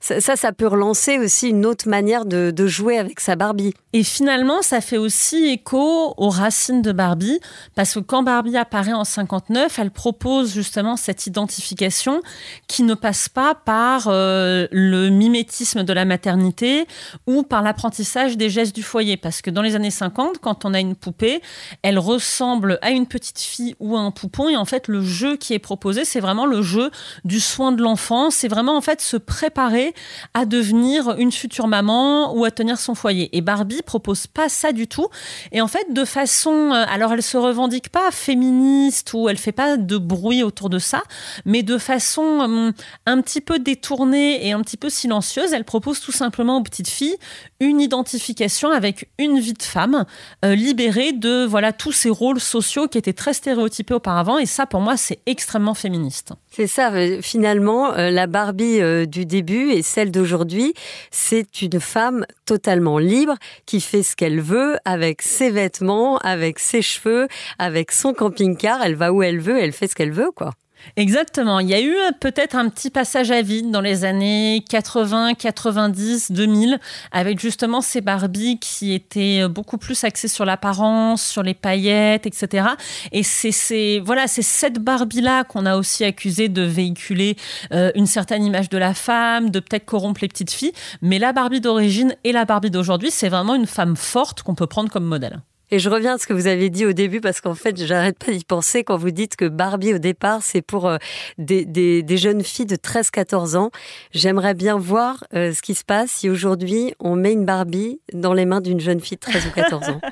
ça, 0.00 0.36
ça, 0.36 0.52
peut 0.52 0.66
relancer 0.66 1.18
aussi 1.18 1.48
une 1.48 1.66
autre 1.66 1.88
manière 1.88 2.24
de, 2.24 2.66
jouer 2.66 2.98
avec 2.98 3.20
sa 3.20 3.36
Barbie. 3.36 3.74
Et 3.92 4.02
finalement, 4.02 4.62
ça 4.62 4.80
fait 4.80 4.98
aussi 4.98 5.46
écho 5.46 6.14
aux 6.16 6.28
racines 6.28 6.82
de 6.82 6.92
Barbie, 6.92 7.38
parce 7.74 7.94
que 7.94 8.00
quand 8.00 8.22
Barbie 8.22 8.56
apparaît 8.56 8.92
en 8.92 9.04
59, 9.04 9.78
elle 9.78 9.90
propose 9.90 10.52
justement 10.52 10.96
cette 10.96 11.26
identification 11.26 12.20
qui 12.66 12.82
ne 12.82 12.94
passe 12.94 13.28
pas 13.28 13.54
par 13.54 14.08
le 14.08 15.08
mimétisme 15.08 15.84
de 15.84 15.92
la 15.92 16.04
maternité 16.04 16.86
ou 17.26 17.42
par 17.42 17.62
l'apprentissage 17.62 18.36
des 18.36 18.50
gestes 18.50 18.74
du 18.74 18.82
foyer. 18.82 19.16
Parce 19.16 19.42
que 19.42 19.50
dans 19.50 19.62
les 19.62 19.74
années 19.74 19.90
50, 19.90 20.38
quand 20.38 20.64
on 20.64 20.74
a 20.74 20.80
une 20.80 20.94
poupée, 20.94 21.40
elle 21.82 21.98
ressemble 21.98 22.78
à 22.82 22.90
une 22.90 23.06
petite 23.06 23.40
fille 23.40 23.74
ou 23.80 23.96
à 23.96 24.00
un 24.00 24.10
poupon, 24.10 24.48
et 24.48 24.56
en 24.56 24.64
fait, 24.64 24.88
le 24.88 25.02
jeu 25.02 25.36
qui 25.36 25.54
est 25.54 25.58
proposé, 25.58 26.04
c'est 26.04 26.20
vraiment 26.20 26.46
le 26.46 26.62
jeu 26.62 26.90
du 27.24 27.40
soin 27.40 27.72
de 27.72 27.82
l'enfant, 27.82 28.30
c'est 28.30 28.48
vraiment 28.48 28.76
en 28.76 28.80
fait 28.80 29.00
se 29.00 29.16
préparer 29.16 29.94
à 30.34 30.44
devenir 30.46 31.16
une 31.18 31.32
future 31.32 31.66
maman 31.66 32.34
ou 32.34 32.44
à 32.44 32.50
tenir 32.50 32.78
son 32.78 32.94
foyer. 32.94 33.36
Et 33.36 33.40
Barbie 33.40 33.82
propose 33.82 34.26
pas 34.26 34.48
ça 34.48 34.72
du 34.72 34.86
tout. 34.88 35.08
Et 35.52 35.60
en 35.60 35.68
fait, 35.68 35.92
de 35.92 36.04
façon, 36.04 36.72
euh, 36.72 36.84
alors 36.88 37.12
elle 37.12 37.22
se 37.22 37.36
revendique 37.36 37.90
pas 37.90 38.10
féministe 38.10 39.12
ou 39.14 39.28
elle 39.28 39.38
fait 39.38 39.52
pas 39.52 39.76
de 39.76 39.98
bruit 39.98 40.42
autour 40.42 40.70
de 40.70 40.78
ça, 40.78 41.02
mais 41.44 41.62
de 41.62 41.78
façon 41.78 42.22
hum, 42.22 42.72
un 43.06 43.20
petit 43.20 43.40
peu 43.40 43.58
détournée 43.58 44.46
et 44.46 44.52
un 44.52 44.60
petit 44.62 44.76
peu 44.76 44.90
silencieuse, 44.90 45.52
elle 45.52 45.64
propose 45.64 46.00
tout 46.00 46.12
simplement 46.12 46.58
aux 46.58 46.62
filles 46.84 47.16
une 47.60 47.80
identification 47.80 48.70
avec 48.70 49.08
une 49.18 49.38
vie 49.38 49.54
de 49.54 49.62
femme 49.62 50.04
euh, 50.44 50.54
libérée 50.54 51.12
de 51.12 51.44
voilà 51.44 51.72
tous 51.72 51.92
ces 51.92 52.10
rôles 52.10 52.40
sociaux 52.40 52.88
qui 52.88 52.98
étaient 52.98 53.12
très 53.12 53.32
stéréotypés 53.32 53.94
auparavant. 53.94 54.38
Et 54.38 54.46
ça, 54.46 54.66
pour 54.66 54.80
moi, 54.80 54.96
c'est 54.96 55.20
extrêmement 55.26 55.74
féministe. 55.74 56.32
C'est 56.50 56.66
ça, 56.66 56.92
euh, 56.92 57.20
finalement, 57.22 57.94
euh, 57.94 58.10
la 58.10 58.26
Barbie 58.26 58.80
du 59.06 59.26
début 59.26 59.70
et 59.70 59.82
celle 59.82 60.10
d'aujourd'hui, 60.10 60.74
c'est 61.10 61.62
une 61.62 61.80
femme 61.80 62.26
totalement 62.44 62.98
libre 62.98 63.34
qui 63.64 63.80
fait 63.80 64.02
ce 64.02 64.16
qu'elle 64.16 64.40
veut 64.40 64.76
avec 64.84 65.22
ses 65.22 65.50
vêtements, 65.50 66.18
avec 66.18 66.58
ses 66.58 66.82
cheveux, 66.82 67.28
avec 67.58 67.92
son 67.92 68.12
camping-car. 68.12 68.80
Elle 68.82 68.96
va 68.96 69.12
où 69.12 69.22
elle 69.22 69.40
veut, 69.40 69.58
elle 69.58 69.72
fait 69.72 69.88
ce 69.88 69.94
qu'elle 69.94 70.12
veut, 70.12 70.30
quoi. 70.34 70.52
Exactement. 70.96 71.60
Il 71.60 71.68
y 71.68 71.74
a 71.74 71.80
eu 71.80 71.94
euh, 71.94 72.10
peut-être 72.18 72.54
un 72.54 72.68
petit 72.68 72.90
passage 72.90 73.30
à 73.30 73.42
vide 73.42 73.70
dans 73.70 73.80
les 73.80 74.04
années 74.04 74.64
80, 74.68 75.34
90, 75.34 76.32
2000, 76.32 76.78
avec 77.12 77.40
justement 77.40 77.80
ces 77.80 78.00
Barbies 78.00 78.58
qui 78.58 78.94
étaient 78.94 79.40
euh, 79.42 79.48
beaucoup 79.48 79.78
plus 79.78 80.04
axées 80.04 80.28
sur 80.28 80.44
l'apparence, 80.44 81.26
sur 81.26 81.42
les 81.42 81.54
paillettes, 81.54 82.26
etc. 82.26 82.68
Et 83.12 83.22
c'est 83.22 84.00
voilà, 84.04 84.26
c'est 84.28 84.42
cette 84.42 84.78
Barbie-là 84.78 85.44
qu'on 85.44 85.66
a 85.66 85.76
aussi 85.76 86.04
accusé 86.04 86.48
de 86.48 86.62
véhiculer 86.62 87.36
euh, 87.72 87.90
une 87.94 88.06
certaine 88.06 88.44
image 88.44 88.68
de 88.68 88.78
la 88.78 88.94
femme, 88.94 89.50
de 89.50 89.60
peut-être 89.60 89.84
corrompre 89.84 90.20
les 90.22 90.28
petites 90.28 90.52
filles. 90.52 90.72
Mais 91.02 91.18
la 91.18 91.32
Barbie 91.32 91.60
d'origine 91.60 92.14
et 92.24 92.32
la 92.32 92.44
Barbie 92.44 92.70
d'aujourd'hui, 92.70 93.10
c'est 93.10 93.28
vraiment 93.28 93.54
une 93.54 93.66
femme 93.66 93.96
forte 93.96 94.42
qu'on 94.42 94.54
peut 94.54 94.66
prendre 94.66 94.90
comme 94.90 95.04
modèle. 95.04 95.40
Et 95.70 95.78
je 95.78 95.90
reviens 95.90 96.14
à 96.14 96.18
ce 96.18 96.26
que 96.26 96.32
vous 96.32 96.46
avez 96.46 96.70
dit 96.70 96.86
au 96.86 96.92
début 96.92 97.20
parce 97.20 97.40
qu'en 97.40 97.54
fait, 97.54 97.76
j'arrête 97.84 98.18
pas 98.18 98.30
d'y 98.32 98.44
penser 98.44 98.84
quand 98.84 98.96
vous 98.96 99.10
dites 99.10 99.34
que 99.36 99.46
Barbie 99.46 99.94
au 99.94 99.98
départ, 99.98 100.40
c'est 100.42 100.62
pour 100.62 100.86
euh, 100.86 100.96
des, 101.38 101.64
des- 101.64 102.16
jeunes 102.16 102.42
filles 102.44 102.66
de 102.66 102.76
13-14 102.76 103.56
ans. 103.56 103.70
J'aimerais 104.12 104.54
bien 104.54 104.78
voir 104.78 105.24
euh, 105.34 105.52
ce 105.52 105.62
qui 105.62 105.74
se 105.74 105.84
passe 105.84 106.10
si 106.10 106.30
aujourd'hui 106.30 106.94
on 107.00 107.16
met 107.16 107.32
une 107.32 107.44
Barbie 107.44 108.00
dans 108.12 108.32
les 108.32 108.46
mains 108.46 108.60
d'une 108.60 108.80
jeune 108.80 109.00
fille 109.00 109.16
de 109.16 109.20
13 109.20 109.46
ou 109.46 109.50
14 109.50 109.88
ans. 109.90 110.00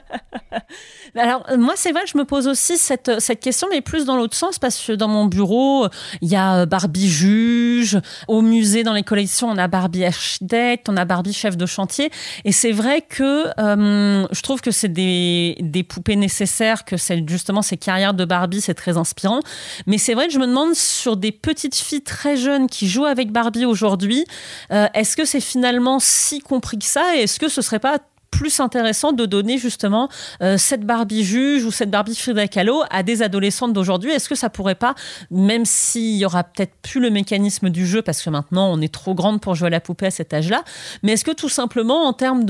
Alors, 1.17 1.45
euh, 1.51 1.57
moi, 1.57 1.75
c'est 1.77 1.93
vrai, 1.93 2.03
je 2.13 2.19
me 2.19 2.25
pose 2.25 2.49
aussi 2.49 2.77
cette, 2.77 3.21
cette 3.21 3.41
question, 3.41 3.69
mais 3.71 3.81
plus 3.81 4.05
dans 4.05 4.17
l'autre 4.17 4.37
sens, 4.37 4.59
parce 4.59 4.85
que 4.85 4.93
dans 4.93 5.07
mon 5.09 5.27
bureau, 5.27 5.87
il 6.21 6.29
y 6.29 6.35
a 6.37 6.67
Barbie 6.67 7.09
juge. 7.09 7.99
Au 8.27 8.43
musée, 8.43 8.83
dans 8.83 8.93
les 8.95 9.05
collections, 9.05 9.49
on 9.49 9.57
a 9.57 9.69
Barbie 9.69 10.05
architecte, 10.05 10.89
on 10.89 10.97
a 10.97 11.05
Barbie 11.05 11.33
chef 11.33 11.57
de 11.57 11.67
chantier. 11.67 12.11
Et 12.45 12.51
c'est 12.53 12.73
vrai 12.73 13.01
que 13.03 13.45
je 13.57 14.41
trouve 14.43 14.61
que 14.61 14.71
c'est 14.73 14.89
des, 14.89 15.44
des 15.61 15.83
poupées 15.83 16.17
nécessaires, 16.17 16.85
que 16.85 16.97
c'est 16.97 17.29
justement 17.29 17.63
ces 17.63 17.77
carrières 17.77 18.15
de 18.15 18.25
Barbie, 18.25 18.61
c'est 18.61 18.75
très 18.75 18.97
inspirant. 18.97 19.41
Mais 19.87 19.99
c'est 19.99 20.15
vrai 20.15 20.27
que 20.27 20.33
je 20.33 20.39
me 20.39 20.47
demande 20.47 20.75
sur 20.75 21.17
des 21.17 21.33
petites 21.33 21.77
filles 21.77 22.03
très 22.03 22.37
jeunes 22.37 22.69
qui 22.69 22.89
jouent 22.89 23.05
avec 23.05 23.31
Barbie 23.31 23.65
aujourd'hui, 23.65 24.25
euh, 24.73 24.87
est-ce 24.95 25.17
que 25.17 25.25
c'est 25.25 25.41
finalement 25.41 25.99
si 26.01 26.41
compris 26.41 26.79
que 26.79 26.85
ça 26.85 27.17
Et 27.17 27.21
est-ce 27.21 27.39
que 27.39 27.49
ce 27.49 27.63
serait 27.63 27.79
pas 27.79 27.99
plus 28.35 28.59
intéressant 28.59 29.13
de 29.13 29.27
donner 29.27 29.59
justement 29.59 30.09
euh, 30.43 30.59
cette 30.59 30.83
Barbie 30.83 31.23
juge 31.23 31.65
ou 31.65 31.71
cette 31.71 31.91
Barbie 31.91 32.17
Frida 32.17 32.49
Kahlo 32.49 32.83
à 32.91 33.05
des 33.05 33.23
adolescentes 33.23 33.73
d'aujourd'hui. 33.73 34.11
Est-ce 34.11 34.29
que 34.29 34.35
ça 34.35 34.51
pourrait 34.51 34.75
pas, 34.75 34.97
même 35.31 35.65
s'il 35.65 36.17
y 36.17 36.25
aura 36.25 36.43
peut-être 36.43 36.75
plus 36.83 37.01
le 37.01 37.11
mécanisme 37.11 37.71
du 37.71 37.87
jeu 37.87 38.03
parce 38.03 38.21
que 38.23 38.31
maintenant 38.31 38.73
on 38.73 38.81
est 38.81 38.93
trop 38.93 39.15
grande 39.15 39.41
pour 39.41 39.55
jouer 39.55 39.69
à 39.69 39.71
la 39.71 39.81
poupée 39.81 40.07
à 40.07 40.11
cet 40.11 40.35
âge-là, 40.35 40.65
mais 41.05 41.13
est-ce 41.13 41.25
que 41.25 41.31
tout 41.31 41.49
simplement 41.49 42.07
en 42.07 42.13
termes 42.13 42.45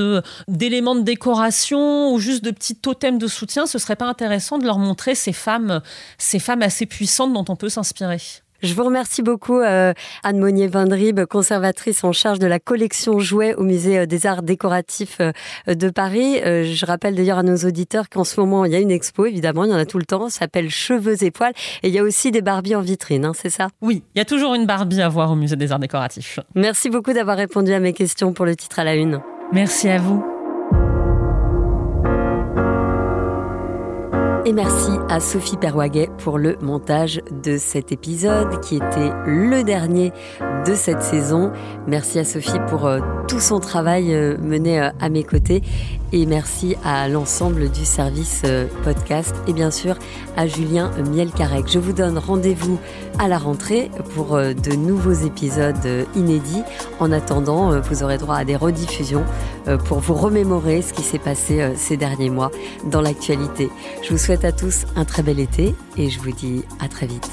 d'éléments 0.48 0.96
de 0.96 1.02
décoration 1.02 2.12
ou 2.12 2.18
juste 2.18 2.42
de 2.42 2.50
petits 2.50 2.76
totems 2.76 3.18
de 3.18 3.26
soutien, 3.26 3.66
ce 3.66 3.78
serait 3.78 3.96
pas 3.96 4.08
intéressant 4.08 4.56
de 4.56 4.64
leur 4.64 4.78
montrer 4.78 5.14
ces 5.14 5.34
femmes, 5.34 5.82
ces 6.16 6.38
femmes 6.38 6.62
assez 6.62 6.86
puissantes 6.86 7.34
dont 7.34 7.44
on 7.48 7.56
peut 7.56 7.68
s'inspirer? 7.68 8.43
Je 8.64 8.72
vous 8.72 8.84
remercie 8.84 9.20
beaucoup, 9.20 9.58
euh, 9.58 9.92
Anne 10.22 10.38
Monnier-Vindrib, 10.38 11.26
conservatrice 11.26 12.02
en 12.02 12.12
charge 12.12 12.38
de 12.38 12.46
la 12.46 12.58
collection 12.58 13.18
jouets 13.18 13.54
au 13.56 13.62
Musée 13.62 13.98
euh, 13.98 14.06
des 14.06 14.24
Arts 14.24 14.42
Décoratifs 14.42 15.18
euh, 15.20 15.74
de 15.74 15.90
Paris. 15.90 16.40
Euh, 16.42 16.64
je 16.64 16.86
rappelle 16.86 17.14
d'ailleurs 17.14 17.36
à 17.36 17.42
nos 17.42 17.56
auditeurs 17.56 18.08
qu'en 18.08 18.24
ce 18.24 18.40
moment, 18.40 18.64
il 18.64 18.72
y 18.72 18.74
a 18.74 18.78
une 18.78 18.90
expo, 18.90 19.26
évidemment, 19.26 19.64
il 19.64 19.70
y 19.70 19.74
en 19.74 19.76
a 19.76 19.84
tout 19.84 19.98
le 19.98 20.06
temps, 20.06 20.30
ça 20.30 20.40
s'appelle 20.40 20.70
Cheveux 20.70 21.22
et 21.22 21.30
poils. 21.30 21.52
Et 21.82 21.88
il 21.88 21.94
y 21.94 21.98
a 21.98 22.02
aussi 22.02 22.30
des 22.30 22.40
Barbies 22.40 22.74
en 22.74 22.80
vitrine, 22.80 23.26
hein, 23.26 23.32
c'est 23.34 23.50
ça? 23.50 23.68
Oui, 23.82 24.02
il 24.14 24.18
y 24.18 24.22
a 24.22 24.24
toujours 24.24 24.54
une 24.54 24.64
Barbie 24.64 25.02
à 25.02 25.10
voir 25.10 25.30
au 25.30 25.36
Musée 25.36 25.56
des 25.56 25.70
Arts 25.70 25.78
Décoratifs. 25.78 26.40
Merci 26.54 26.88
beaucoup 26.88 27.12
d'avoir 27.12 27.36
répondu 27.36 27.70
à 27.74 27.80
mes 27.80 27.92
questions 27.92 28.32
pour 28.32 28.46
le 28.46 28.56
titre 28.56 28.78
à 28.78 28.84
la 28.84 28.94
une. 28.94 29.20
Merci 29.52 29.90
à 29.90 29.98
vous. 29.98 30.33
Et 34.46 34.52
merci 34.52 34.90
à 35.08 35.20
Sophie 35.20 35.56
Perwaguet 35.56 36.10
pour 36.18 36.36
le 36.36 36.58
montage 36.60 37.22
de 37.42 37.56
cet 37.56 37.92
épisode 37.92 38.60
qui 38.60 38.76
était 38.76 39.10
le 39.24 39.62
dernier 39.62 40.12
de 40.66 40.74
cette 40.74 41.02
saison. 41.02 41.50
Merci 41.86 42.18
à 42.18 42.24
Sophie 42.24 42.58
pour 42.68 42.84
euh, 42.84 43.00
tout 43.26 43.40
son 43.40 43.58
travail 43.58 44.14
euh, 44.14 44.36
mené 44.36 44.82
euh, 44.82 44.90
à 45.00 45.08
mes 45.08 45.24
côtés 45.24 45.62
et 46.14 46.26
merci 46.26 46.76
à 46.84 47.08
l'ensemble 47.08 47.70
du 47.70 47.84
service 47.84 48.42
euh, 48.44 48.68
podcast 48.84 49.34
et 49.48 49.52
bien 49.52 49.72
sûr 49.72 49.96
à 50.36 50.46
Julien 50.46 50.92
Mielcarec. 51.10 51.66
Je 51.68 51.80
vous 51.80 51.92
donne 51.92 52.18
rendez-vous 52.18 52.78
à 53.18 53.26
la 53.26 53.36
rentrée 53.36 53.90
pour 54.14 54.36
euh, 54.36 54.54
de 54.54 54.76
nouveaux 54.76 55.12
épisodes 55.12 55.74
euh, 55.86 56.04
inédits. 56.14 56.62
En 57.00 57.10
attendant, 57.10 57.80
vous 57.80 58.04
aurez 58.04 58.18
droit 58.18 58.36
à 58.36 58.44
des 58.44 58.54
rediffusions 58.54 59.24
pour 59.86 59.98
vous 59.98 60.14
remémorer 60.14 60.82
ce 60.82 60.92
qui 60.92 61.02
s'est 61.02 61.18
passé 61.18 61.72
ces 61.76 61.96
derniers 61.96 62.30
mois 62.30 62.52
dans 62.84 63.00
l'actualité. 63.00 63.68
Je 64.02 64.10
vous 64.10 64.18
souhaite 64.18 64.44
à 64.44 64.52
tous 64.52 64.84
un 64.94 65.04
très 65.04 65.24
bel 65.24 65.40
été 65.40 65.74
et 65.96 66.10
je 66.10 66.20
vous 66.20 66.30
dis 66.30 66.62
à 66.78 66.86
très 66.86 67.06
vite. 67.06 67.28